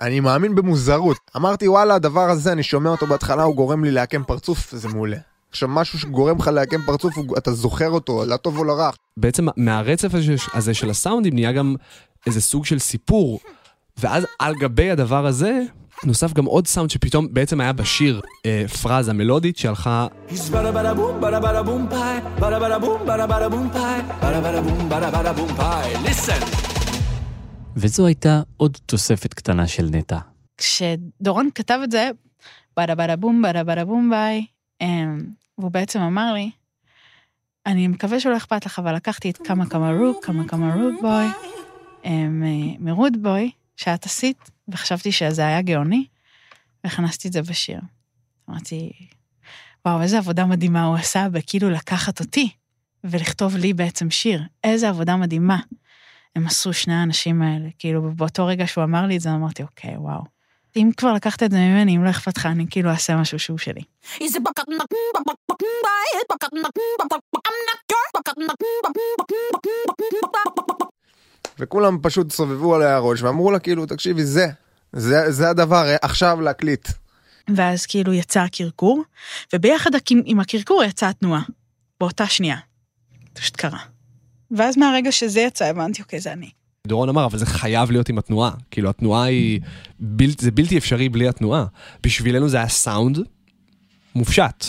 אני 0.00 0.20
מאמין 0.20 0.54
במוזרות. 0.54 1.16
אמרתי, 1.36 1.68
וואלה, 1.68 1.94
הדבר 1.94 2.30
הזה, 2.30 2.52
אני 2.52 2.62
שומע 2.62 2.90
אותו 2.90 3.06
בהתחלה, 3.06 3.42
הוא 3.42 3.56
גורם 3.56 3.84
לי 3.84 3.90
לעקם 3.90 4.24
פרצוף, 4.24 4.70
זה 4.70 4.88
מעולה. 4.88 5.16
עכשיו, 5.50 5.68
משהו 5.68 5.98
שגורם 5.98 6.38
לך 6.38 6.46
לעקם 6.46 6.82
פרצוף, 6.86 7.14
אתה 7.38 7.52
זוכר 7.52 7.90
אותו, 7.90 8.24
לטוב 8.24 8.58
או 8.58 8.64
לרע. 8.64 8.90
בעצם 9.16 9.46
מהרצף 9.56 10.14
הזה, 10.14 10.34
הזה 10.54 10.74
של 10.74 10.90
הסאונדים 10.90 11.34
נהיה 11.34 11.52
גם 11.52 11.74
איזה 12.26 12.40
סוג 12.40 12.66
של 12.66 12.78
סיפור. 12.78 13.40
ואז 13.98 14.26
על 14.38 14.54
גבי 14.54 14.90
הדבר 14.90 15.26
הזה, 15.26 15.62
נוסף 16.04 16.32
גם 16.32 16.44
עוד 16.44 16.66
סאונד 16.66 16.90
שפתאום 16.90 17.34
בעצם 17.34 17.60
היה 17.60 17.72
בשיר 17.72 18.20
אה, 18.46 18.64
פרזה 18.82 19.12
מלודית 19.12 19.56
שהלכה. 19.56 20.06
וזו 27.76 28.06
הייתה 28.06 28.42
עוד 28.56 28.78
תוספת 28.86 29.34
קטנה 29.34 29.66
של 29.66 29.88
נטע. 29.90 30.18
כשדורון 30.56 31.48
כתב 31.54 31.78
את 31.84 31.90
זה, 31.90 32.10
בדה 32.76 32.94
בדה 32.94 33.16
בום, 33.16 33.42
בדה 33.42 33.64
בדה 33.64 33.84
בום 33.84 34.10
ביי, 34.10 34.46
והוא 35.58 35.70
בעצם 35.70 36.00
אמר 36.00 36.32
לי, 36.32 36.50
אני 37.66 37.88
מקווה 37.88 38.20
שלא 38.20 38.36
אכפת 38.36 38.66
לך, 38.66 38.78
אבל 38.78 38.94
לקחתי 38.94 39.30
את 39.30 39.38
כמה 39.46 39.66
כמה 39.66 39.92
רוק, 39.92 40.24
כמה 40.24 40.48
כמה 40.48 40.74
רוד 40.74 40.94
בוי, 41.00 41.26
אמ, 42.04 42.42
אה, 42.46 42.76
מרוד 42.78 43.22
בוי, 43.22 43.50
שאת 43.76 44.04
עשית, 44.04 44.50
וחשבתי 44.72 45.12
שזה 45.12 45.46
היה 45.46 45.62
גאוני, 45.62 46.06
והכנסתי 46.84 47.28
את 47.28 47.32
זה 47.32 47.42
בשיר. 47.42 47.80
אמרתי, 48.50 48.92
וואו, 49.86 50.02
איזה 50.02 50.18
עבודה 50.18 50.46
מדהימה 50.46 50.84
הוא 50.84 50.96
עשה 50.96 51.28
בכאילו 51.28 51.70
לקחת 51.70 52.20
אותי 52.20 52.50
ולכתוב 53.04 53.56
לי 53.56 53.72
בעצם 53.72 54.10
שיר. 54.10 54.42
איזה 54.64 54.88
עבודה 54.88 55.16
מדהימה 55.16 55.58
הם 56.36 56.46
עשו 56.46 56.72
שני 56.72 56.94
האנשים 56.94 57.42
האלה. 57.42 57.68
כאילו, 57.78 58.10
באותו 58.16 58.46
רגע 58.46 58.66
שהוא 58.66 58.84
אמר 58.84 59.06
לי 59.06 59.16
את 59.16 59.20
זה, 59.20 59.30
אמרתי, 59.30 59.62
אוקיי, 59.62 59.96
וואו. 59.96 60.22
אם 60.76 60.90
כבר 60.96 61.12
לקחת 61.12 61.42
את 61.42 61.50
זה 61.50 61.56
ממני, 61.56 61.96
אם 61.96 62.04
לא 62.04 62.10
אכפת 62.10 62.36
לך, 62.36 62.46
אני 62.46 62.66
כאילו 62.70 62.90
אעשה 62.90 63.16
משהו 63.16 63.38
שהוא 63.38 63.58
שלי. 63.58 63.82
I'm 70.42 70.66
not 70.66 70.71
וכולם 71.62 71.98
פשוט 72.02 72.32
סובבו 72.32 72.74
עליה 72.74 72.96
הראש 72.96 73.22
ואמרו 73.22 73.50
לה, 73.50 73.58
כאילו, 73.58 73.86
תקשיבי, 73.86 74.24
זה, 74.24 74.46
זה, 74.92 75.32
זה 75.32 75.50
הדבר, 75.50 75.84
עכשיו 76.02 76.40
להקליט. 76.40 76.88
ואז 77.54 77.86
כאילו 77.86 78.12
יצא 78.12 78.40
הקרקור, 78.40 79.02
וביחד 79.54 79.90
עם- 80.10 80.22
עם 80.24 80.40
הקרקור 80.40 80.82
יצאה 80.84 81.08
התנועה, 81.08 81.42
באותה 82.00 82.26
שנייה. 82.26 82.56
פשוט 83.32 83.56
קרה. 83.56 83.78
ואז 84.56 84.76
מהרגע 84.78 85.12
שזה 85.12 85.40
יצא, 85.40 85.64
הבנתי, 85.64 86.02
אוקיי, 86.02 86.20
זה 86.20 86.32
אני. 86.32 86.50
דורון 86.86 87.08
אמר, 87.08 87.24
אבל 87.24 87.38
זה 87.38 87.46
חייב 87.46 87.90
להיות 87.90 88.08
עם 88.08 88.18
התנועה. 88.18 88.50
כאילו, 88.70 88.90
התנועה 88.90 89.24
היא... 89.24 89.60
בל... 90.00 90.30
זה 90.38 90.50
בלתי 90.50 90.78
אפשרי 90.78 91.08
בלי 91.08 91.28
התנועה. 91.28 91.64
בשבילנו 92.02 92.48
זה 92.48 92.56
היה 92.56 92.68
סאונד 92.68 93.18
מופשט. 94.14 94.64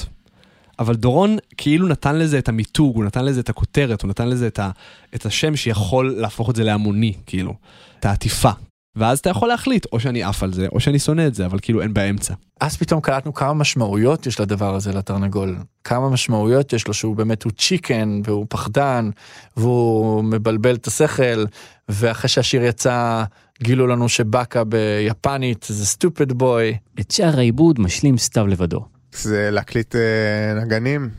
אבל 0.80 0.96
דורון 0.96 1.38
כאילו 1.58 1.88
נתן 1.88 2.16
לזה 2.16 2.40
את 2.40 2.50
המיתוג, 2.50 2.96
הוא 2.96 3.04
נתן 3.04 3.26
לזה 3.26 3.40
את 3.40 3.50
הכותרת, 3.50 4.02
הוא 4.02 4.10
נתן 4.10 4.30
לזה 4.30 4.48
את, 4.48 4.60
ה... 4.60 4.70
את 5.16 5.26
השם 5.26 5.56
שיכול 5.56 6.16
להפוך 6.18 6.50
את 6.50 6.56
זה 6.56 6.64
להמוני, 6.64 7.14
כאילו. 7.26 7.54
את 8.00 8.06
העטיפה. 8.06 8.52
ואז 8.96 9.20
אתה 9.20 9.30
יכול 9.30 9.48
להחליט, 9.48 9.86
או 9.92 10.00
שאני 10.00 10.24
עף 10.24 10.44
על 10.44 10.54
זה, 10.54 10.68
או 10.72 10.80
שאני 10.80 11.00
שונא 11.00 11.28
את 11.28 11.36
זה, 11.36 11.46
אבל 11.46 11.60
כאילו 11.62 11.82
אין 11.82 11.94
באמצע. 11.94 12.34
אז 12.62 12.78
פתאום 12.78 13.02
קלטנו 13.02 13.34
כמה 13.34 13.54
משמעויות 13.54 14.28
יש 14.28 14.40
לדבר 14.40 14.76
הזה 14.76 14.94
לתרנגול. 14.94 15.58
כמה 15.84 16.10
משמעויות 16.10 16.74
יש 16.74 16.88
לו 16.88 16.94
שהוא 16.94 17.16
באמת 17.16 17.44
הוא 17.44 17.52
צ'יקן 17.52 18.22
והוא 18.26 18.46
פחדן 18.50 19.10
והוא 19.58 20.24
מבלבל 20.24 20.76
את 20.76 20.88
השכל 20.88 21.46
ואחרי 21.90 22.30
שהשיר 22.30 22.64
יצא 22.64 23.24
גילו 23.64 23.88
לנו 23.88 24.10
שבאקה 24.10 24.64
ביפנית 24.64 25.66
זה 25.70 25.86
סטופד 25.86 26.34
בוי. 26.34 26.78
את 27.00 27.12
שאר 27.12 27.38
העיבוד 27.38 27.80
משלים 27.80 28.18
סתיו 28.18 28.48
לבדו. 28.48 28.93
זה 29.18 29.52
להקליט 29.52 29.96
אה, 29.96 30.54
נגנים, 30.62 31.10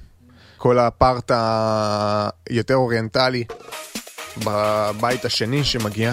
כל 0.57 0.79
הפארט 0.79 1.31
היותר 2.51 2.75
אוריינטלי 2.75 3.45
בבית 4.45 5.25
השני 5.25 5.65
שמגיע. 5.65 6.13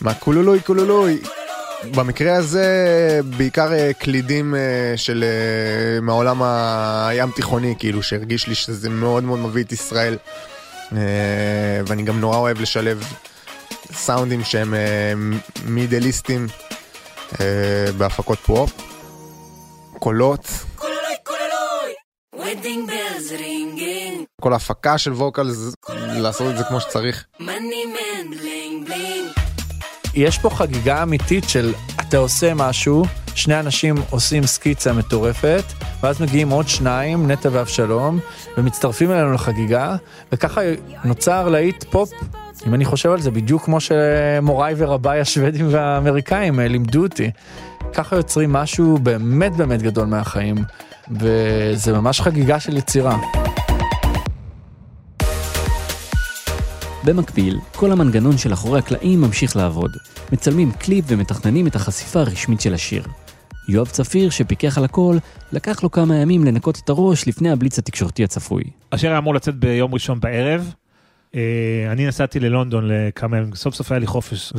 מה 0.00 0.14
קולולוי. 0.60 1.20
במקרה 1.94 2.34
הזה 2.34 2.66
בעיקר 3.36 3.72
אה, 3.72 3.92
קלידים 3.92 4.54
אה, 4.54 4.92
של 4.96 5.24
מהעולם 6.02 6.42
הים 6.42 7.30
תיכוני 7.30 7.74
כאילו 7.78 8.02
שהרגיש 8.02 8.46
לי 8.46 8.54
שזה 8.54 8.88
מאוד 8.88 9.24
מאוד 9.24 9.38
מביא 9.38 9.64
את 9.64 9.72
ישראל 9.72 10.16
ואני 11.86 12.02
גם 12.02 12.20
נורא 12.20 12.36
אוהב 12.36 12.60
לשלב 12.60 13.04
סאונדים 13.92 14.44
שהם 14.44 14.74
מידליסטים 15.64 16.46
בהפקות 17.98 18.38
פופ. 18.38 18.72
קולות, 19.98 20.48
כל 24.40 24.52
ההפקה 24.52 24.98
של 24.98 25.12
vocals, 25.12 25.74
לעשות 25.96 26.50
את 26.52 26.58
זה 26.58 26.64
כמו 26.64 26.80
שצריך. 26.80 27.24
יש 30.14 30.38
פה 30.38 30.50
חגיגה 30.50 31.02
אמיתית 31.02 31.48
של 31.48 31.72
אתה 32.00 32.16
עושה 32.16 32.54
משהו, 32.54 33.04
שני 33.34 33.60
אנשים 33.60 33.94
עושים 34.10 34.46
סקיצה 34.46 34.92
מטורפת, 34.92 35.62
ואז 36.02 36.20
מגיעים 36.20 36.50
עוד 36.50 36.68
שניים, 36.68 37.30
נטע 37.30 37.48
ואבשלום, 37.52 38.18
ומצטרפים 38.56 39.12
אלינו 39.12 39.32
לחגיגה, 39.32 39.96
וככה 40.32 40.60
נוצר 41.04 41.48
להיט 41.48 41.84
פופ, 41.84 42.10
אם 42.66 42.74
אני 42.74 42.84
חושב 42.84 43.10
על 43.10 43.20
זה, 43.20 43.30
בדיוק 43.30 43.64
כמו 43.64 43.78
שמוריי 43.80 44.74
ורביי 44.76 45.20
השוודים 45.20 45.66
והאמריקאים 45.70 46.60
אה, 46.60 46.68
לימדו 46.68 47.02
אותי. 47.02 47.30
ככה 47.94 48.16
יוצרים 48.16 48.52
משהו 48.52 48.98
באמת 49.02 49.56
באמת 49.56 49.82
גדול 49.82 50.06
מהחיים, 50.06 50.56
וזה 51.10 51.92
ממש 51.92 52.20
חגיגה 52.20 52.60
של 52.60 52.76
יצירה. 52.76 53.47
במקביל, 57.04 57.58
כל 57.76 57.92
המנגנון 57.92 58.38
של 58.38 58.52
אחורי 58.52 58.78
הקלעים 58.78 59.20
ממשיך 59.20 59.56
לעבוד. 59.56 59.90
מצלמים 60.32 60.72
קליפ 60.72 61.04
ומתכננים 61.08 61.66
את 61.66 61.76
החשיפה 61.76 62.20
הרשמית 62.20 62.60
של 62.60 62.74
השיר. 62.74 63.02
יואב 63.68 63.86
צפיר, 63.86 64.30
שפיקח 64.30 64.78
על 64.78 64.84
הכל, 64.84 65.16
לקח 65.52 65.82
לו 65.82 65.90
כמה 65.90 66.16
ימים 66.16 66.44
לנקות 66.44 66.80
את 66.84 66.88
הראש 66.88 67.28
לפני 67.28 67.50
הבליץ 67.50 67.78
התקשורתי 67.78 68.24
הצפוי. 68.24 68.62
השיר 68.92 69.10
היה 69.10 69.18
אמור 69.18 69.34
לצאת 69.34 69.54
ביום 69.54 69.94
ראשון 69.94 70.20
בערב. 70.20 70.74
אה, 71.34 71.40
אני 71.92 72.06
נסעתי 72.06 72.40
ללונדון 72.40 72.88
לכמה 72.88 73.38
ימים, 73.38 73.54
סוף 73.54 73.74
סוף 73.74 73.92
היה 73.92 73.98
לי 73.98 74.06
חופש, 74.06 74.52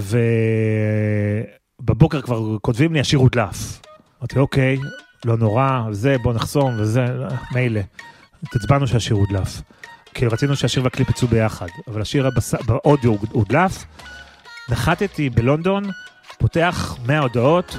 ובבוקר 1.82 2.22
כבר 2.22 2.58
כותבים 2.62 2.94
לי, 2.94 3.00
השיר 3.00 3.20
הודלף. 3.20 3.82
אמרתי, 4.20 4.40
אוקיי, 4.40 4.78
לא 5.26 5.38
נורא, 5.38 5.82
זה, 5.92 6.16
בוא 6.24 6.34
נחסום, 6.34 6.76
וזה, 6.78 7.06
מילא. 7.54 7.82
התעצבנו 8.44 8.88
שהשיר 8.88 9.16
הודלף. 9.16 9.62
כי 10.14 10.26
רצינו 10.26 10.56
שהשיר 10.56 10.84
והקליפ 10.84 11.10
יצאו 11.10 11.28
ביחד, 11.28 11.68
אבל 11.88 12.02
השיר 12.02 12.28
הבס... 12.28 12.54
באודיו 12.66 13.16
הודלף. 13.32 13.86
נחתתי 14.70 15.30
בלונדון, 15.30 15.84
פותח 16.38 16.98
100 17.06 17.20
הודעות, 17.20 17.78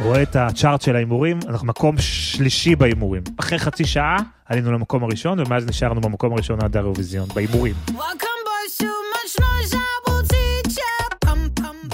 רואה 0.00 0.22
את 0.22 0.36
הצ'ארט 0.36 0.82
של 0.82 0.96
ההימורים, 0.96 1.38
אנחנו 1.48 1.66
מקום 1.66 1.98
שלישי 1.98 2.76
בהימורים. 2.76 3.22
אחרי 3.40 3.58
חצי 3.58 3.84
שעה 3.84 4.16
עלינו 4.46 4.72
למקום 4.72 5.04
הראשון, 5.04 5.40
ומאז 5.40 5.66
נשארנו 5.66 6.00
במקום 6.00 6.32
הראשון 6.32 6.58
עד 6.64 6.76
האירוויזיון, 6.76 7.28
בהימורים. 7.34 7.74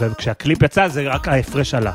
וכשהקליפ 0.00 0.62
יצא 0.62 0.89
זה 0.89 1.09
רק 1.09 1.29
ההפרש 1.29 1.75
עלה. 1.75 1.93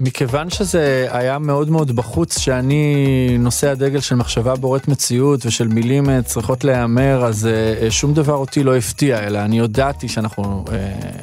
מכיוון 0.00 0.50
שזה 0.50 1.06
היה 1.10 1.38
מאוד 1.38 1.70
מאוד 1.70 1.96
בחוץ 1.96 2.38
שאני 2.38 2.96
נושא 3.38 3.68
הדגל 3.70 4.00
של 4.00 4.14
מחשבה 4.14 4.54
בוראת 4.54 4.88
מציאות 4.88 5.46
ושל 5.46 5.68
מילים 5.68 6.10
אה, 6.10 6.22
צריכות 6.22 6.64
להיאמר 6.64 7.24
אז 7.24 7.46
אה, 7.46 7.90
שום 7.90 8.14
דבר 8.14 8.34
אותי 8.34 8.62
לא 8.64 8.76
הפתיע 8.76 9.26
אלא 9.26 9.38
אני 9.38 9.58
ידעתי 9.58 10.08
שאנחנו 10.08 10.64
אה, 10.72 10.76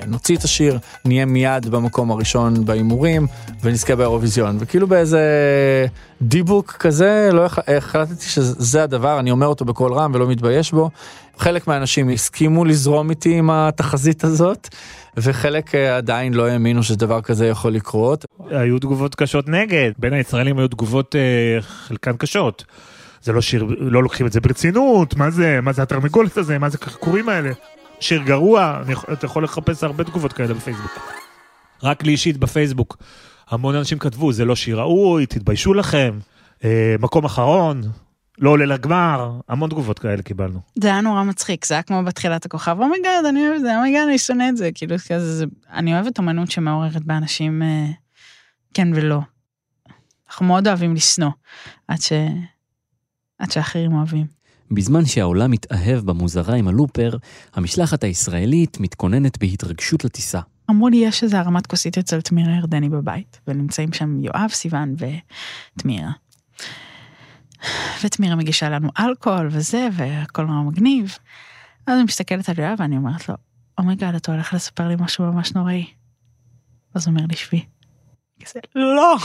נוציא 0.08 0.38
את 0.38 0.44
השיר 0.44 0.80
נהיה 1.06 1.26
מיד 1.26 1.68
במקום 1.70 2.12
הראשון 2.12 2.66
בהימורים 2.66 3.28
ונזכה 3.64 3.96
באירוויזיון 3.96 4.58
וכאילו 4.60 4.88
באיזה 4.88 5.22
דיבוק 6.22 6.72
כזה 6.80 7.30
לא 7.34 7.46
הח- 7.46 7.60
החלטתי 7.78 8.26
שזה 8.26 8.84
הדבר 8.84 9.20
אני 9.20 9.32
אומר 9.32 9.48
אותו 9.48 9.66
בקול 9.66 9.94
רם 9.94 10.12
ולא 10.14 10.28
מתבייש 10.28 10.72
בו. 10.72 10.90
חלק 11.42 11.68
מהאנשים 11.68 12.10
הסכימו 12.10 12.66
לזרום 12.66 13.10
איתי 13.10 13.38
עם 13.38 13.50
התחזית 13.50 14.24
הזאת 14.24 14.68
וחלק 15.18 15.76
אה, 15.76 15.98
עדיין 15.98 16.34
לא 16.34 16.48
האמינו 16.48 16.84
שדבר 16.84 17.22
כזה 17.22 17.48
יכול 17.48 17.72
לקרות 17.72 18.26
היו 18.50 18.80
תגובות 18.80 19.16
קשות 19.16 19.48
נגד, 19.48 19.92
בין 19.98 20.14
הישראלים 20.14 20.60
היו 20.60 20.68
תגובות 20.68 21.16
אה, 21.16 21.62
חלקן 21.62 22.18
קשות. 22.18 22.66
זה 23.22 23.34
לא 23.34 23.42
שיר, 23.42 23.64
לא 23.80 24.04
לוקחים 24.04 24.26
את 24.28 24.32
זה 24.32 24.42
ברצינות, 24.42 25.16
מה 25.16 25.32
זה, 25.32 25.60
מה 25.62 25.74
זה 25.74 25.82
התרנגולת 25.82 26.38
הזה, 26.38 26.60
מה 26.60 26.70
זה 26.70 26.78
הקרקורים 26.82 27.30
האלה. 27.30 27.52
שיר 28.00 28.22
גרוע, 28.22 28.82
אתה 29.14 29.26
יכול 29.26 29.44
לחפש 29.44 29.84
הרבה 29.84 30.04
תגובות 30.04 30.34
כאלה 30.34 30.54
בפייסבוק. 30.54 31.00
רק 31.84 32.04
לי 32.04 32.12
אישית 32.12 32.38
בפייסבוק, 32.38 32.98
המון 33.50 33.76
אנשים 33.76 34.00
כתבו, 34.00 34.32
זה 34.34 34.46
לא 34.46 34.56
שיר 34.56 34.80
ראוי, 34.80 35.26
תתביישו 35.26 35.74
לכם, 35.74 36.20
אה, 36.64 36.96
מקום 37.00 37.26
אחרון, 37.26 37.82
לא 38.40 38.50
עולה 38.50 38.66
לגמר, 38.66 39.40
המון 39.48 39.70
תגובות 39.70 40.00
כאלה 40.00 40.22
קיבלנו. 40.22 40.60
זה 40.80 40.88
היה 40.88 41.02
נורא 41.02 41.24
מצחיק, 41.24 41.66
זה 41.66 41.74
היה 41.74 41.84
כמו 41.84 42.04
בתחילת 42.04 42.46
הכוכב, 42.46 42.78
oh 42.80 42.91
my 42.91 43.03
god, 43.03 43.26
אני 43.30 43.48
אוהב 43.48 43.56
את 43.56 43.62
זה, 43.62 43.78
oh 43.78 43.85
my 43.85 43.93
god, 43.93 44.08
אני 44.08 44.18
שונא 44.18 44.50
את 44.50 44.58
זה, 44.58 44.70
כאילו, 44.76 44.96
כזה, 44.98 45.36
זה, 45.38 45.46
אני 45.70 45.94
אוהבת 45.94 46.18
אומנות 46.18 46.52
שמעוררת 46.52 47.04
באנשים 47.06 47.62
אה, 47.64 47.86
כן 48.74 48.88
ולא. 48.96 49.20
אנחנו 50.28 50.46
מאוד 50.46 50.68
אוהבים 50.68 50.96
לשנוא, 50.96 51.32
עד, 51.88 52.02
ש... 52.02 52.12
עד 53.40 53.52
שאחרים 53.52 53.94
אוהבים. 53.94 54.26
בזמן 54.72 55.06
שהעולם 55.06 55.52
מתאהב 55.52 56.00
במוזרה 56.00 56.56
עם 56.56 56.68
ה 56.68 56.74
looper, 56.74 57.18
המשלחת 57.54 58.04
הישראלית 58.04 58.80
מתכוננת 58.80 59.38
בהתרגשות 59.38 60.06
לטיסה. 60.06 60.40
אמרו 60.70 60.90
לי, 60.90 60.98
יש 60.98 61.24
איזה 61.24 61.40
הרמת 61.40 61.68
כוסית 61.68 61.98
אצל 61.98 62.22
תמירה 62.22 62.56
ירדני 62.56 62.90
בבית, 62.90 63.40
ונמצאים 63.48 63.94
שם 63.94 64.20
יואב, 64.24 64.50
סיוון 64.50 64.96
ותמירה. 65.76 66.12
ותמירה 68.06 68.36
מגישה 68.36 68.70
לנו 68.70 68.90
אלכוהול 69.00 69.48
וזה, 69.52 69.88
והכל 69.94 70.46
נורא 70.46 70.64
מגניב. 70.64 71.18
אז 71.88 71.96
אני 71.96 72.04
מסתכלת 72.04 72.50
על 72.50 72.60
יואב 72.60 72.76
ואני 72.80 72.98
אומרת 72.98 73.30
לו, 73.30 73.36
oh 73.78 73.87
my 73.87 73.97
god, 73.97 74.16
אתה 74.16 74.32
הולך 74.32 74.54
לספר 74.54 74.88
לי 74.88 74.96
משהו 75.00 75.26
ממש 75.26 75.54
נוראי. 75.54 75.86
אז 76.94 77.08
הוא 77.08 77.16
אומר 77.16 77.26
לי, 77.30 77.36
שבי. 77.36 77.66
כזה, 78.44 78.60
לא. 78.76 79.16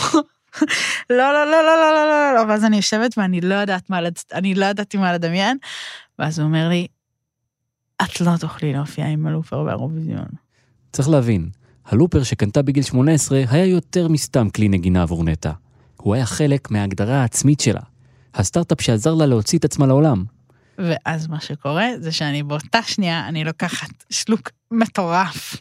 לא, 1.10 1.32
לא, 1.32 1.44
לא, 1.44 1.62
לא, 1.62 1.76
לא, 1.76 1.92
לא, 1.92 2.06
לא, 2.06 2.34
לא, 2.34 2.48
ואז 2.48 2.64
אני 2.64 2.76
יושבת 2.76 3.18
ואני 3.18 3.40
לא 3.40 3.54
יודעת 3.54 3.90
מה, 3.90 3.98
אני 4.32 4.54
לא 4.54 4.66
ידעתי 4.66 4.96
מה 4.96 5.12
לדמיין, 5.12 5.58
ואז 6.18 6.38
הוא 6.38 6.46
אומר 6.46 6.68
לי, 6.68 6.86
את 8.02 8.20
לא 8.20 8.36
תוכלי 8.40 8.72
להופיע 8.72 9.06
עם 9.06 9.26
ה 9.26 9.32
looper 9.32 9.64
באירוויזיון. 9.64 10.26
צריך 10.92 11.08
להבין, 11.08 11.50
הלופר 11.86 12.22
שקנתה 12.22 12.62
בגיל 12.62 12.82
18 12.82 13.42
היה 13.50 13.66
יותר 13.66 14.08
מסתם 14.08 14.50
כלי 14.50 14.68
נגינה 14.68 15.02
עבור 15.02 15.24
נטע. 15.24 15.52
הוא 15.96 16.14
היה 16.14 16.26
חלק 16.26 16.70
מההגדרה 16.70 17.20
העצמית 17.20 17.60
שלה. 17.60 17.80
הסטארט-אפ 18.36 18.80
שעזר 18.80 19.14
לה 19.14 19.26
להוציא 19.26 19.58
את 19.58 19.64
עצמה 19.64 19.86
לעולם. 19.86 20.24
ואז 20.78 21.26
מה 21.26 21.40
שקורה 21.40 21.86
זה 22.00 22.12
שאני 22.12 22.42
באותה 22.42 22.82
שנייה, 22.82 23.28
אני 23.28 23.44
לוקחת 23.44 23.88
שלוק 24.10 24.50
מטורף 24.70 25.56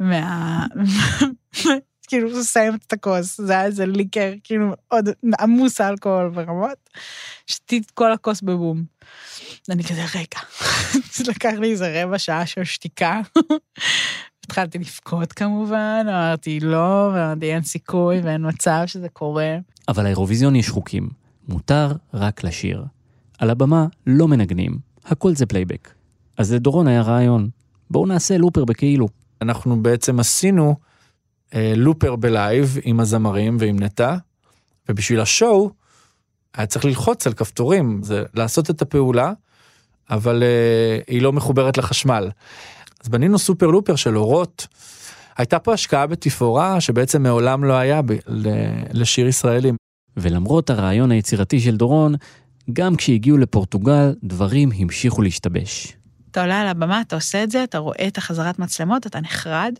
מה... 0.00 0.66
כאילו 2.08 2.38
מסיימת 2.38 2.84
את 2.86 2.92
הכוס, 2.92 3.40
זה 3.40 3.52
היה 3.52 3.64
איזה 3.64 3.86
ליקר, 3.86 4.32
כאילו 4.44 4.74
עוד 4.88 5.08
עמוס 5.40 5.80
אלכוהול 5.80 6.28
ברמות. 6.28 6.90
שתיתי 7.46 7.86
את 7.86 7.90
כל 7.90 8.12
הכוס 8.12 8.40
בבום. 8.40 8.84
אני 9.70 9.84
כזה, 9.84 10.04
רגע, 10.14 10.40
זה 11.14 11.24
לקח 11.28 11.52
לי 11.60 11.70
איזה 11.70 12.02
רבע 12.04 12.18
שעה 12.18 12.46
של 12.46 12.64
שתיקה. 12.64 13.20
התחלתי 14.44 14.78
לבכות 14.78 15.32
כמובן, 15.32 16.06
אמרתי 16.08 16.60
לא, 16.60 17.10
ואמרתי 17.14 17.54
אין 17.54 17.62
סיכוי 17.62 18.20
ואין 18.20 18.48
מצב 18.48 18.82
שזה 18.86 19.08
קורה. 19.08 19.56
אבל 19.88 20.04
לאירוויזיון 20.04 20.56
יש 20.56 20.68
חוקים. 20.68 21.19
מותר 21.48 21.92
רק 22.14 22.44
לשיר. 22.44 22.84
על 23.38 23.50
הבמה 23.50 23.86
לא 24.06 24.28
מנגנים, 24.28 24.78
הכל 25.04 25.34
זה 25.34 25.46
פלייבק. 25.46 25.90
אז 26.36 26.52
לדורון 26.52 26.88
היה 26.88 27.02
רעיון, 27.02 27.48
בואו 27.90 28.06
נעשה 28.06 28.38
looper 28.38 28.64
בכאילו. 28.64 29.08
אנחנו 29.42 29.82
בעצם 29.82 30.20
עשינו 30.20 30.76
אה, 31.54 31.72
looper 31.76 32.16
בלייב 32.16 32.78
עם 32.82 33.00
הזמרים 33.00 33.56
ועם 33.60 33.78
נטע, 33.82 34.16
ובשביל 34.88 35.20
ה 35.20 35.30
show 35.30 35.70
היה 36.54 36.66
צריך 36.66 36.84
ללחוץ 36.84 37.26
על 37.26 37.32
כפתורים, 37.32 38.00
זה 38.02 38.24
לעשות 38.34 38.70
את 38.70 38.82
הפעולה, 38.82 39.32
אבל 40.10 40.42
אה, 40.42 40.98
היא 41.06 41.22
לא 41.22 41.32
מחוברת 41.32 41.78
לחשמל. 41.78 42.30
אז 43.02 43.08
בנינו 43.08 43.38
סופר 43.38 43.66
לופר 43.66 43.96
של 43.96 44.16
אורות. 44.16 44.66
הייתה 45.36 45.58
פה 45.58 45.72
השקעה 45.74 46.06
בתפאורה 46.06 46.80
שבעצם 46.80 47.22
מעולם 47.22 47.64
לא 47.64 47.72
היה 47.72 48.02
ב- 48.02 48.18
לשיר 48.92 49.26
ישראלים. 49.26 49.76
ולמרות 50.16 50.70
הרעיון 50.70 51.10
היצירתי 51.10 51.60
של 51.60 51.76
דורון, 51.76 52.14
גם 52.72 52.96
כשהגיעו 52.96 53.38
לפורטוגל, 53.38 54.14
דברים 54.24 54.70
המשיכו 54.78 55.22
להשתבש. 55.22 55.96
אתה 56.30 56.40
עולה 56.40 56.60
על 56.60 56.66
הבמה, 56.66 57.00
אתה 57.00 57.16
עושה 57.16 57.42
את 57.42 57.50
זה, 57.50 57.64
אתה 57.64 57.78
רואה 57.78 58.06
את 58.06 58.18
החזרת 58.18 58.58
מצלמות, 58.58 59.06
אתה 59.06 59.20
נחרד. 59.20 59.74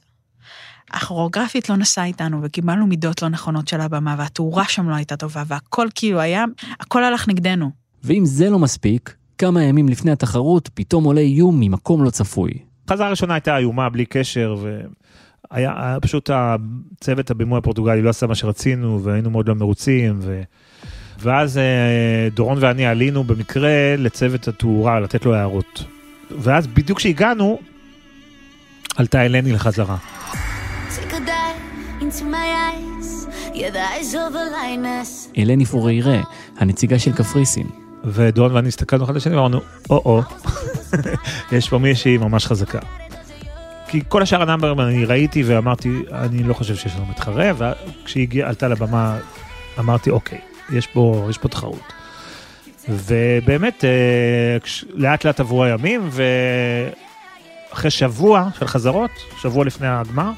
הכוריאוגרפית 0.91 1.69
לא 1.69 1.77
נסעה 1.77 2.05
איתנו, 2.05 2.41
וקיבלנו 2.43 2.87
מידות 2.87 3.23
לא 3.23 3.29
נכונות 3.29 3.69
של 3.69 3.81
הבמה, 3.81 4.15
והתאורה 4.19 4.65
שם 4.65 4.89
לא 4.89 4.95
הייתה 4.95 5.17
טובה, 5.17 5.43
והכל 5.47 5.89
כאילו 5.95 6.21
היה, 6.21 6.45
הכל 6.81 7.05
הלך 7.05 7.29
נגדנו. 7.29 7.71
ואם 8.05 8.25
זה 8.25 8.51
לא 8.51 8.59
מספיק, 8.59 9.15
כמה 9.39 9.63
ימים 9.63 9.89
לפני 9.89 10.11
התחרות, 10.11 10.71
פתאום 10.75 11.05
עולה 11.05 11.21
איום 11.21 11.61
ממקום 11.61 12.05
לא 12.05 12.11
צפוי. 12.11 12.51
החזרה 12.89 13.07
הראשונה 13.07 13.35
הייתה 13.35 13.59
איומה 13.59 13.89
בלי 13.89 14.07
קשר, 14.07 14.57
והיה 14.63 14.83
היה 15.51 15.99
פשוט 16.03 16.31
הצוות 16.33 17.31
הבימוי 17.31 17.59
הפורטוגלי 17.59 18.03
לא 18.03 18.11
עשה 18.11 18.27
מה 18.27 18.35
שרצינו, 18.35 19.01
והיינו 19.03 19.31
מאוד 19.31 19.49
לא 19.49 19.55
מרוצים, 19.55 20.19
ו... 20.23 20.43
ואז 21.23 21.59
אה, 21.59 22.29
דורון 22.35 22.59
ואני 22.61 22.87
עלינו 22.87 23.25
במקרה 23.25 23.97
לצוות 23.99 24.49
התאורה, 24.49 25.01
לתת 25.01 25.25
לו 25.25 25.35
הערות. 25.35 25.85
ואז 26.39 26.67
בדיוק 26.67 26.99
כשהגענו, 26.99 27.59
עלתה 28.97 29.27
אלני 29.27 29.53
לחזרה. 29.53 29.97
אלני 35.39 35.65
פוריירה, 35.65 36.21
הנציגה 36.59 36.99
של 36.99 37.13
קפריסין. 37.13 37.67
ודורון 38.05 38.53
ואני 38.53 38.69
הסתכלנו 38.69 39.05
אחד 39.05 39.17
לשני 39.17 39.35
ואמרנו, 39.35 39.61
או-או, 39.91 40.23
יש 41.53 41.69
פה 41.69 41.79
מישהי 41.79 42.19
ממש 42.19 42.47
חזקה. 42.47 42.79
כי 43.91 44.01
כל 44.09 44.23
השאר 44.23 44.43
הנאמברים 44.43 44.81
אני 44.81 45.05
ראיתי 45.05 45.43
ואמרתי, 45.43 45.89
אני 46.13 46.43
לא 46.43 46.55
חושב 46.55 46.77
שיש 46.77 46.97
לנו 46.97 47.07
מתחרה, 47.07 47.51
וכשהיא 47.57 48.45
עלתה 48.45 48.69
לבמה 48.69 49.19
אמרתי, 49.79 50.11
אוקיי, 50.11 50.41
יש 50.73 50.87
פה, 50.87 51.27
יש 51.31 51.39
פה 51.39 51.49
תחרות. 51.49 51.93
ובאמת, 52.89 53.85
אה, 53.85 54.57
לאט 54.95 55.25
לאט 55.25 55.41
עברו 55.41 55.65
הימים, 55.65 56.09
ואחרי 57.73 57.91
שבוע 57.91 58.49
של 58.59 58.67
חזרות, 58.67 59.11
שבוע 59.39 59.65
לפני 59.65 59.87
הגמר, 59.87 60.31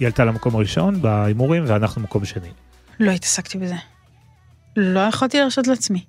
היא 0.00 0.06
עלתה 0.06 0.24
למקום 0.24 0.56
הראשון 0.56 1.02
בהימורים, 1.02 1.64
ואנחנו 1.66 2.00
מקום 2.00 2.24
שני. 2.24 2.50
לא 3.00 3.10
התעסקתי 3.10 3.58
בזה. 3.58 3.76
לא 4.76 5.00
יכולתי 5.00 5.38
להרשות 5.38 5.66
לעצמי. 5.66 6.04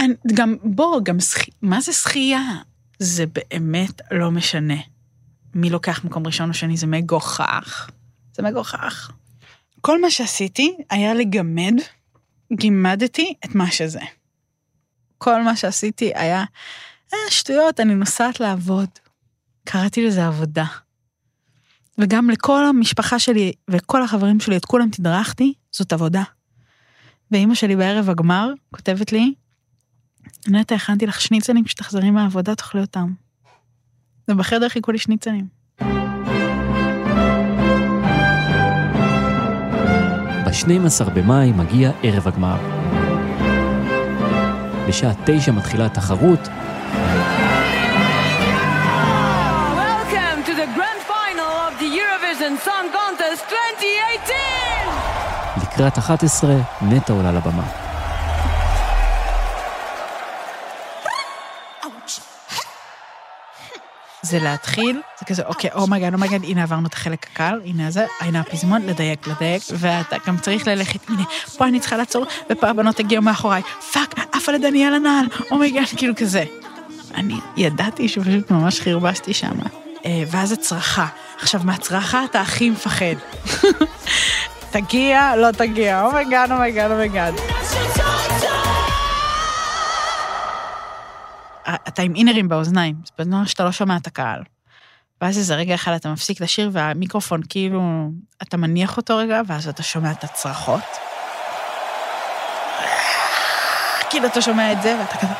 אני, 0.00 0.14
גם, 0.34 0.56
בוא, 0.62 1.00
גם 1.02 1.20
שחי... 1.20 1.50
מה 1.62 1.80
זה 1.80 1.92
שחייה? 1.92 2.40
זה 3.02 3.24
באמת 3.26 4.00
לא 4.10 4.30
משנה. 4.30 4.76
מי 5.54 5.70
לוקח 5.70 6.04
מקום 6.04 6.26
ראשון 6.26 6.48
או 6.48 6.54
שני, 6.54 6.76
זה 6.76 6.86
מגוחך. 6.86 7.90
זה 8.34 8.42
מגוחך. 8.42 9.10
כל 9.80 10.00
מה 10.00 10.10
שעשיתי 10.10 10.76
היה 10.90 11.14
לגמד, 11.14 11.74
גימדתי 12.52 13.34
את 13.44 13.54
מה 13.54 13.70
שזה. 13.70 14.00
כל 15.18 15.42
מה 15.42 15.56
שעשיתי 15.56 16.12
היה, 16.14 16.44
אה, 17.12 17.18
שטויות, 17.30 17.80
אני 17.80 17.94
נוסעת 17.94 18.40
לעבוד. 18.40 18.88
קראתי 19.64 20.06
לזה 20.06 20.26
עבודה. 20.26 20.64
וגם 21.98 22.30
לכל 22.30 22.64
המשפחה 22.64 23.18
שלי 23.18 23.52
וכל 23.70 24.02
החברים 24.02 24.40
שלי, 24.40 24.56
את 24.56 24.64
כולם 24.64 24.90
תדרכתי, 24.90 25.52
זאת 25.72 25.92
עבודה. 25.92 26.22
ואימא 27.30 27.54
שלי 27.54 27.76
בערב 27.76 28.10
הגמר 28.10 28.52
כותבת 28.74 29.12
לי, 29.12 29.34
נטע, 30.48 30.74
הכנתי 30.74 31.06
לך 31.06 31.20
שניצלים, 31.20 31.64
כשתחזרי 31.64 32.10
מהעבודה 32.10 32.54
תאכלי 32.54 32.80
אותם. 32.80 33.12
ובחדר 34.30 34.68
חיכו 34.68 34.92
לי 34.92 34.98
שניצלים. 34.98 35.46
ב-12 40.44 41.10
במאי 41.14 41.52
מגיע 41.52 41.90
ערב 42.02 42.28
הגמר. 42.28 42.56
בשעה 44.88 45.12
תשע 45.26 45.52
מתחילה 45.52 45.86
התחרות, 45.86 46.40
Welcome 49.76 50.44
to 50.46 50.54
the 50.54 50.66
grand 50.76 51.02
final 51.12 51.52
of 51.68 51.74
the 51.80 51.88
Eurovision 51.98 52.54
Song 52.66 52.86
Contest 52.96 53.42
2018! 53.50 55.62
לקראת 55.62 55.98
11, 55.98 56.54
נטע 56.82 57.12
עולה 57.12 57.32
לבמה. 57.32 57.89
זה 64.22 64.38
להתחיל, 64.38 65.00
זה 65.18 65.24
כזה, 65.26 65.42
אוקיי, 65.46 65.70
אומייגד, 65.74 66.14
אומייגד, 66.14 66.44
הנה 66.44 66.62
עברנו 66.62 66.86
את 66.86 66.94
החלק 66.94 67.26
הקל, 67.32 67.60
הנה 67.64 67.90
זה, 67.90 68.06
הנה 68.20 68.40
הפזמון, 68.40 68.82
לדייק, 68.82 69.26
לדייק, 69.26 69.62
ואתה 69.72 70.16
גם 70.26 70.38
צריך 70.38 70.68
ללכת, 70.68 71.08
הנה, 71.08 71.22
פה 71.56 71.66
אני 71.66 71.80
צריכה 71.80 71.96
לעצור, 71.96 72.26
ופה 72.50 72.68
הבנות 72.68 73.00
הגיעו 73.00 73.22
מאחוריי, 73.22 73.62
fuck, 73.92 74.14
עפה 74.32 74.52
לדניאל 74.52 74.94
הנעל, 74.94 75.26
oh 75.50 75.59
my 75.59 75.67
god, 75.67 75.84
כאילו 75.96 76.16
כזה. 76.16 76.44
אני 77.14 77.34
ידעתי 77.56 78.08
שפשוט 78.08 78.50
ממש 78.50 78.80
חרבשתי 78.80 79.34
שם. 79.34 79.58
אה, 80.04 80.22
ואז 80.26 80.52
הצרחה. 80.52 81.06
עכשיו, 81.38 81.60
מהצרחה 81.64 82.24
אתה 82.24 82.40
הכי 82.40 82.70
מפחד. 82.70 83.14
תגיע, 84.70 85.36
לא 85.36 85.50
תגיע, 85.50 86.02
אומייגד, 86.02 86.48
אומייגד, 86.50 86.90
אומייגד. 86.90 87.32
אתה 91.90 92.02
עם 92.02 92.14
אינרים 92.14 92.48
באוזניים, 92.48 92.96
זה 93.04 93.12
בזמן 93.18 93.46
שאתה 93.46 93.64
לא 93.64 93.72
שומע 93.72 93.96
את 93.96 94.06
הקהל. 94.06 94.42
ואז 95.20 95.38
איזה 95.38 95.54
רגע 95.54 95.74
אחד 95.74 95.92
אתה 95.92 96.12
מפסיק 96.12 96.40
לשיר 96.40 96.70
והמיקרופון 96.72 97.40
כאילו, 97.48 98.10
אתה 98.42 98.56
מניח 98.56 98.96
אותו 98.96 99.16
רגע, 99.16 99.40
ואז 99.46 99.68
אתה 99.68 99.82
שומע 99.82 100.10
את 100.10 100.24
הצרחות. 100.24 100.84
כאילו 104.10 104.26
אתה 104.26 104.42
שומע 104.42 104.72
את 104.72 104.82
זה, 104.82 104.96
ואתה 105.00 105.16
כזה... 105.16 105.34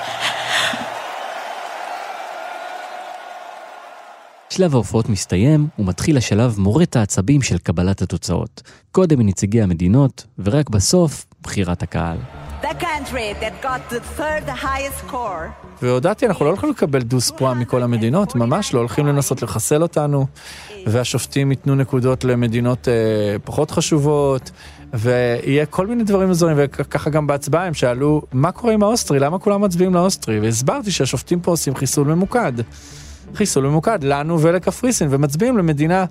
שלב 4.51 4.75
ההופעות 4.75 5.09
מסתיים, 5.09 5.69
ומתחיל 5.79 6.17
השלב 6.17 6.59
מורט 6.59 6.97
העצבים 6.97 7.43
של 7.43 7.59
קבלת 7.59 8.03
התוצאות. 8.03 8.63
קודם 8.93 9.19
מנציגי 9.19 9.63
המדינות, 9.63 10.27
ורק 10.39 10.71
בסוף, 10.71 11.27
בחירת 11.43 11.83
הקהל. 11.83 12.19
The 12.63 12.75
country 12.81 13.35
that 13.41 13.65
got 13.65 13.95
the 13.95 14.01
third 14.19 14.49
highest 14.49 14.99
score. 15.07 15.69
והודעתי, 15.83 16.27
אנחנו 16.27 16.45
לא 16.45 16.51
הולכים 16.51 16.71
לקבל 16.71 17.03
דו 17.03 17.21
ספואה 17.21 17.55
מכל 17.55 17.83
המדינות, 17.83 18.35
ממש 18.35 18.75
לא 18.75 18.79
הולכים 18.79 19.07
לנסות 19.07 19.43
לחסל 19.43 19.83
אותנו, 19.83 20.27
והשופטים 20.87 21.51
ייתנו 21.51 21.75
נקודות 21.75 22.25
למדינות 22.25 22.88
אה, 22.88 22.95
פחות 23.45 23.71
חשובות, 23.71 24.51
ויהיה 24.95 25.66
כל 25.66 25.87
מיני 25.87 26.05
דברים 26.05 26.31
מוזרים, 26.31 26.57
וככה 26.59 27.11
גם 27.11 27.27
בהצבעה 27.27 27.66
הם 27.66 27.75
שאלו, 27.75 28.23
מה 28.33 28.53
קורה 28.53 28.73
עם 28.73 28.83
האוסטרי, 28.83 29.19
למה 29.19 29.38
כולם 29.38 29.61
מצביעים 29.61 29.95
לאוסטרי? 29.95 30.40
והסברתי 30.40 30.90
שהשופטים 30.90 31.40
פה 31.40 31.51
עושים 31.51 31.75
חיסול 31.75 32.07
ממוקד. 32.07 32.53
חיסול 33.35 33.66
ממוקד 33.66 34.05
לנו 34.05 34.40
ולקפריסין, 34.40 35.09
ומצביעים 35.11 35.59
למדינה 35.59 36.05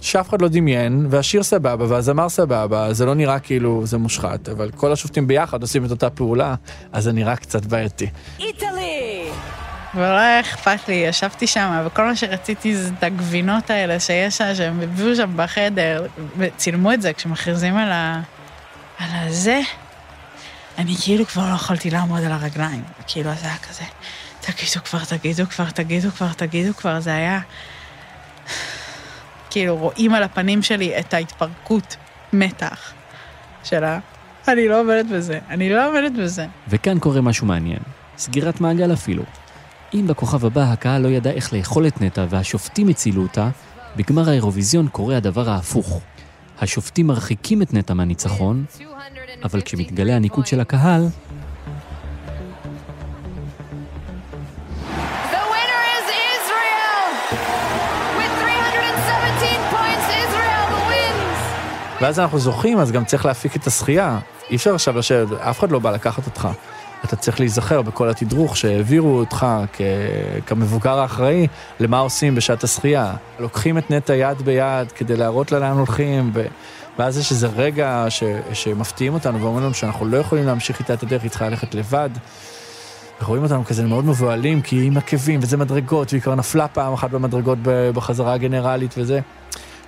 שאף 0.00 0.28
אחד 0.28 0.42
לא 0.42 0.48
דמיין, 0.48 1.06
והשיר 1.10 1.42
סבבה, 1.42 1.86
והזמר 1.88 2.28
סבבה, 2.28 2.92
זה 2.92 3.06
לא 3.06 3.14
נראה 3.14 3.38
כאילו 3.38 3.86
זה 3.86 3.98
מושחת, 3.98 4.48
אבל 4.48 4.70
כל 4.70 4.92
השופטים 4.92 5.26
ביחד 5.26 5.62
עושים 5.62 5.84
את 5.84 5.90
אותה 5.90 6.10
פעולה, 6.10 6.54
אז 6.92 7.04
זה 7.04 7.12
נראה 7.12 7.36
קצת 7.36 7.66
בעייתי. 7.66 8.06
Italy! 8.38 9.30
ולא 9.94 10.18
היה 10.18 10.40
אכפת 10.40 10.88
לי, 10.88 10.94
ישבתי 10.94 11.46
שם, 11.46 11.82
וכל 11.86 12.04
מה 12.04 12.16
שרציתי 12.16 12.76
זה 12.76 12.90
את 12.98 13.02
הגבינות 13.02 13.70
האלה 13.70 14.00
שיש 14.00 14.38
שם, 14.38 14.54
שהם 14.54 14.80
הביאו 14.80 15.16
שם 15.16 15.32
בחדר, 15.36 16.06
וצילמו 16.38 16.92
את 16.92 17.02
זה 17.02 17.12
כשמכריזים 17.12 17.76
על 17.76 17.92
ה... 17.92 18.20
על 18.98 19.08
הזה. 19.12 19.60
אני 20.78 20.94
כאילו 21.02 21.26
כבר 21.26 21.50
לא 21.50 21.54
יכולתי 21.54 21.90
לעמוד 21.90 22.24
על 22.24 22.32
הרגליים. 22.32 22.82
כאילו, 23.06 23.30
זה 23.40 23.46
היה 23.46 23.56
כזה, 23.56 23.84
תגידו 24.40 24.84
כבר, 24.84 25.04
תגידו 25.04 25.46
כבר, 25.46 25.70
תגידו 25.70 26.10
כבר, 26.10 26.32
תגידו 26.32 26.74
כבר, 26.74 27.00
זה 27.00 27.14
היה... 27.14 27.40
כאילו, 29.58 29.76
רואים 29.76 30.14
על 30.14 30.22
הפנים 30.22 30.62
שלי 30.62 30.98
את 31.00 31.14
ההתפרקות, 31.14 31.96
מתח, 32.32 32.92
של 33.64 33.84
ה... 33.84 33.98
אני 34.48 34.68
לא 34.68 34.80
עומדת 34.80 35.06
בזה, 35.06 35.38
אני 35.48 35.70
לא 35.70 35.88
עומדת 35.88 36.12
בזה. 36.12 36.46
וכאן 36.68 36.98
קורה 36.98 37.20
משהו 37.20 37.46
מעניין. 37.46 37.78
סגירת 38.18 38.60
מעגל 38.60 38.92
אפילו. 38.92 39.22
אם 39.94 40.06
בכוכב 40.06 40.44
הבא 40.44 40.62
הקהל 40.62 41.02
לא 41.02 41.08
ידע 41.08 41.30
איך 41.30 41.52
לאכול 41.52 41.86
את 41.86 42.00
נטע 42.00 42.26
והשופטים 42.28 42.88
הצילו 42.88 43.22
אותה, 43.22 43.48
בגמר 43.96 44.28
האירוויזיון 44.28 44.88
קורה 44.88 45.16
הדבר 45.16 45.50
ההפוך. 45.50 46.00
השופטים 46.60 47.06
מרחיקים 47.06 47.62
את 47.62 47.74
נטע 47.74 47.94
מהניצחון, 47.94 48.64
אבל 49.44 49.60
כשמתגלה 49.60 50.16
הניקוד 50.16 50.46
של 50.46 50.60
הקהל, 50.60 51.06
ואז 62.00 62.18
אנחנו 62.20 62.38
זוכים, 62.38 62.78
אז 62.78 62.92
גם 62.92 63.04
צריך 63.04 63.26
להפיק 63.26 63.56
את 63.56 63.66
השחייה. 63.66 64.18
אי 64.50 64.56
אפשר 64.56 64.74
עכשיו 64.74 64.98
לשבת, 64.98 65.40
אף 65.40 65.58
אחד 65.58 65.70
לא 65.70 65.78
בא 65.78 65.90
לקחת 65.90 66.26
אותך. 66.26 66.48
אתה 67.04 67.16
צריך 67.16 67.40
להיזכר 67.40 67.82
בכל 67.82 68.08
התדרוך 68.08 68.56
שהעבירו 68.56 69.18
אותך 69.18 69.46
כ... 69.72 69.80
כמבוגר 70.46 70.98
האחראי 70.98 71.46
למה 71.80 71.98
עושים 71.98 72.34
בשעת 72.34 72.64
השחייה. 72.64 73.14
לוקחים 73.38 73.78
את 73.78 73.90
נטע 73.90 74.14
יד 74.14 74.42
ביד 74.42 74.92
כדי 74.92 75.16
להראות 75.16 75.52
לה 75.52 75.58
לאן 75.58 75.76
הולכים, 75.76 76.30
ו... 76.34 76.46
ואז 76.98 77.18
יש 77.18 77.30
איזה 77.30 77.46
רגע 77.46 78.06
ש... 78.08 78.22
שמפתיעים 78.52 79.14
אותנו 79.14 79.40
ואומרים 79.40 79.64
לנו 79.64 79.74
שאנחנו 79.74 80.06
לא 80.06 80.16
יכולים 80.16 80.46
להמשיך 80.46 80.78
איתה 80.78 80.94
את 80.94 81.02
הדרך, 81.02 81.22
היא 81.22 81.30
צריכה 81.30 81.48
ללכת 81.48 81.74
לבד. 81.74 82.10
רואים 83.22 83.42
אותנו 83.42 83.64
כזה 83.64 83.86
מאוד 83.86 84.04
מבוהלים, 84.04 84.62
כי 84.62 84.76
היא 84.76 84.86
עם 84.86 84.96
עקבים 84.96 85.40
וזה 85.42 85.56
מדרגות, 85.56 86.12
והיא 86.12 86.22
כבר 86.22 86.34
נפלה 86.34 86.68
פעם 86.68 86.92
אחת 86.92 87.10
במדרגות 87.10 87.58
בחזרה 87.94 88.32
הגנרלית 88.32 88.94
וזה. 88.98 89.20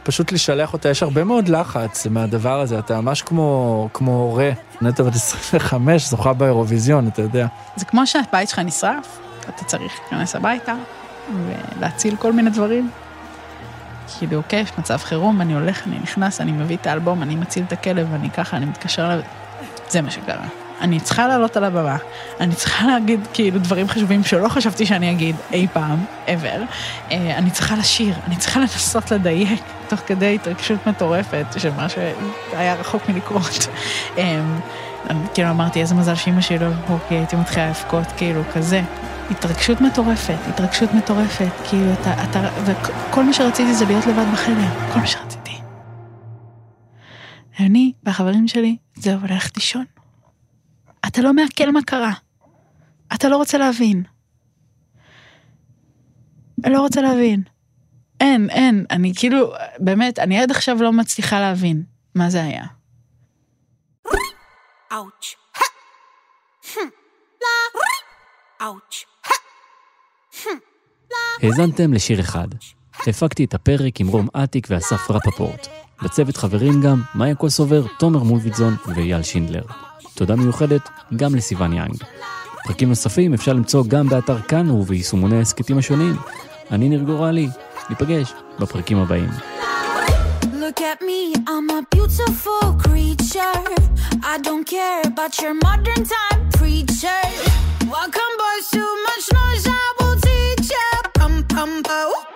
פשוט 0.03 0.33
לשלח 0.33 0.73
אותה, 0.73 0.89
יש 0.89 1.03
הרבה 1.03 1.25
מאוד 1.25 1.49
לחץ 1.49 2.07
מהדבר 2.07 2.61
הזה, 2.61 2.79
אתה 2.79 3.01
ממש 3.01 3.23
כמו, 3.23 3.89
כמו 3.93 4.13
הורה. 4.13 4.51
נטע 4.83 5.03
בת 5.03 5.15
25, 5.15 6.09
זוכה 6.09 6.33
באירוויזיון, 6.33 7.09
אתה 7.09 7.23
יודע. 7.23 7.47
זה 7.77 7.85
כמו 7.85 8.07
שהבית 8.07 8.49
שלך 8.49 8.59
נשרף, 8.59 9.19
אתה 9.49 9.65
צריך 9.65 9.93
להיכנס 10.03 10.37
הביתה 10.37 10.75
ולהציל 11.79 12.17
כל 12.17 12.33
מיני 12.33 12.51
דברים. 12.51 12.91
כאילו, 14.19 14.37
אוקיי, 14.37 14.61
יש 14.61 14.73
מצב 14.79 14.97
חירום, 14.97 15.41
אני 15.41 15.55
הולך, 15.55 15.87
אני 15.87 15.99
נכנס, 15.99 16.41
אני 16.41 16.53
מביא 16.53 16.77
את 16.77 16.87
האלבום, 16.87 17.23
אני 17.23 17.37
מציל 17.37 17.65
את 17.67 17.73
הכלב, 17.73 18.15
אני 18.15 18.31
ככה, 18.31 18.57
אני 18.57 18.67
מתקשר 18.67 19.13
אליו. 19.13 19.25
זה 19.89 20.01
מה 20.01 20.11
שקרה. 20.11 20.60
אני 20.81 21.01
צריכה 21.01 21.27
לעלות 21.29 21.57
על 21.57 21.65
הבמה, 21.65 21.97
אני 22.41 22.55
צריכה 22.55 22.87
להגיד 22.87 23.21
כאילו 23.33 23.59
דברים 23.59 23.89
חשובים 23.89 24.25
שלא 24.25 24.49
חשבתי 24.49 24.87
שאני 24.87 25.11
אגיד 25.11 25.37
אי 25.53 25.67
פעם, 25.73 26.05
ever. 26.27 26.61
אה, 27.11 27.39
אני 27.39 27.51
צריכה 27.51 27.77
לשיר, 27.77 28.15
אני 28.27 28.37
צריכה 28.37 28.61
לנסות 28.61 29.11
לדייק, 29.11 29.63
תוך 29.89 30.01
כדי 30.07 30.35
התרגשות 30.35 30.87
מטורפת 30.87 31.47
של 31.59 31.71
מה 31.77 31.87
שהיה 31.89 32.75
רחוק 32.75 33.09
מלקרות. 33.09 33.69
אה, 34.19 34.41
כאילו 35.35 35.51
אמרתי, 35.51 35.81
איזה 35.81 35.95
מזל 35.95 36.15
שאימא 36.15 36.41
שלי 36.41 36.59
לא 36.59 36.67
פה, 36.87 36.99
כי 37.09 37.15
הייתי 37.15 37.37
מתחילה 37.37 37.69
לבכות, 37.69 38.07
כאילו, 38.17 38.43
כזה. 38.55 38.83
התרגשות 39.31 39.81
מטורפת, 39.81 40.39
התרגשות 40.49 40.95
מטורפת, 40.95 41.53
כאילו, 41.69 41.93
אתה, 41.93 42.25
אתה, 42.25 42.49
וכל 42.65 43.25
מה 43.25 43.33
שרציתי 43.33 43.75
זה 43.75 43.85
להיות 43.85 44.07
לבד 44.07 44.25
בחדר, 44.33 44.93
כל 44.93 44.99
מה 44.99 45.07
שרציתי. 45.07 45.59
אני 47.61 47.93
והחברים 48.05 48.49
שלי, 48.49 48.77
זהו, 48.95 49.19
ללכת 49.29 49.57
לישון. 49.57 49.85
אתה 51.11 51.23
לא 51.23 51.33
מעכל 51.33 51.71
מה 51.71 51.81
קרה. 51.87 52.13
אתה 53.15 53.29
לא 53.29 53.37
רוצה 53.37 53.59
להבין. 53.59 54.03
אני 56.65 56.73
לא 56.73 56.81
רוצה 56.81 57.01
להבין. 57.01 57.43
אין, 58.21 58.51
אין, 58.51 58.85
אני 58.91 59.13
כאילו, 59.17 59.53
באמת, 59.79 60.19
אני 60.19 60.41
עד 60.41 60.51
עכשיו 60.51 60.83
לא 60.83 60.93
מצליחה 60.93 61.41
להבין 61.41 61.83
מה 62.15 62.31
זה 62.31 62.43
היה. 62.43 62.65
Ouch. 64.93 65.37
Ouch. 68.63 69.27
האזנתם 71.43 71.93
לשיר 71.93 72.21
אחד. 72.21 72.49
הפקתי 73.07 73.45
את 73.45 73.55
הפרק 73.55 74.01
עם 74.01 74.09
רום 74.09 74.29
אטיק 74.45 74.67
ואסף 74.71 75.11
רפפורט. 75.11 75.80
בצוות 76.03 76.37
חברים 76.37 76.81
גם 76.81 77.03
מאיה 77.15 77.35
קוסובר, 77.35 77.83
תומר 77.99 78.23
מולביטזון 78.23 78.77
ואייל 78.87 79.23
שינדלר. 79.23 79.63
תודה 80.15 80.37
מיוחדת 80.37 80.89
גם 81.17 81.35
לסיון 81.35 81.73
יאנג. 81.73 82.03
פרקים 82.65 82.89
נוספים 82.89 83.35
אפשר 83.35 83.53
למצוא 83.53 83.85
גם 83.89 84.09
באתר 84.09 84.41
כאן 84.41 84.71
וביישומוני 84.71 85.37
ההסכתים 85.37 85.79
השונים. 85.79 86.17
אני 86.71 86.89
ניר 86.89 87.03
גורלי, 87.03 87.49
ניפגש 87.91 88.33
בפרקים 88.59 88.99
הבאים. 88.99 89.29
Look 90.61 90.81
at 90.81 91.01
me, 91.09 91.21
I'm 91.53 91.69
a 91.79 91.81
beautiful 91.95 92.65
creature. 92.85 93.59
I 94.33 94.35
don't 94.47 94.65
care 94.75 95.01
about 95.11 95.33
your 95.41 95.55
modern 95.67 96.03
time 96.15 96.41
preacher. 96.59 97.23
Welcome, 97.97 98.33
boys, 98.43 98.67
too 98.75 98.93
much 99.07 99.25
noise, 99.39 99.67
I 99.67 99.87
will 99.99 100.17
teach. 100.27 100.71
Pum 101.19 101.35
pum 101.53 101.83
pum 101.87 102.30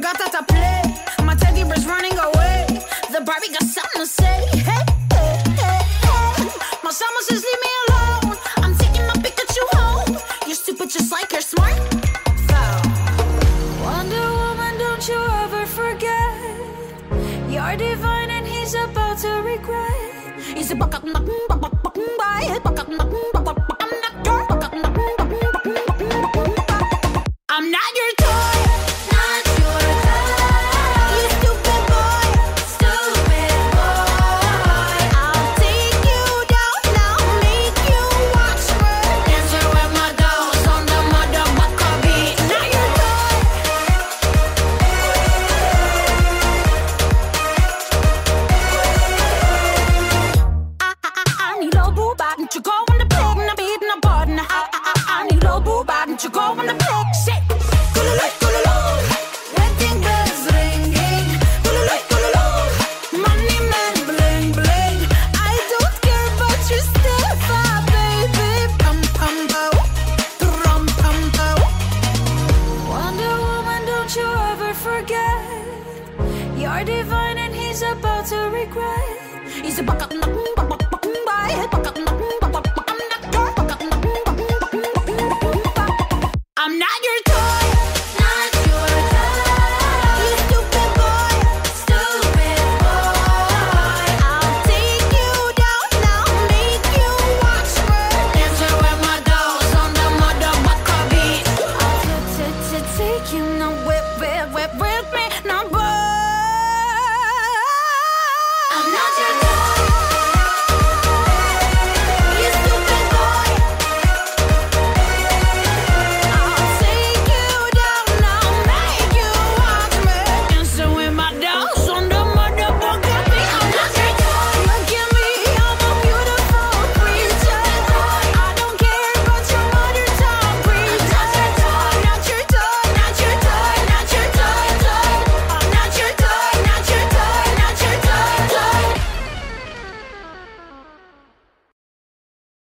forgot 0.00 0.16
that 0.18 0.34
I 0.34 0.42
play. 0.48 1.26
My 1.26 1.34
teddy 1.34 1.62
bear's 1.62 1.86
running 1.86 2.16
away. 2.16 2.66
The 3.12 3.20
Barbie 3.20 3.52
got 3.52 3.64
something 3.64 4.00
to 4.00 4.06
say. 4.06 4.49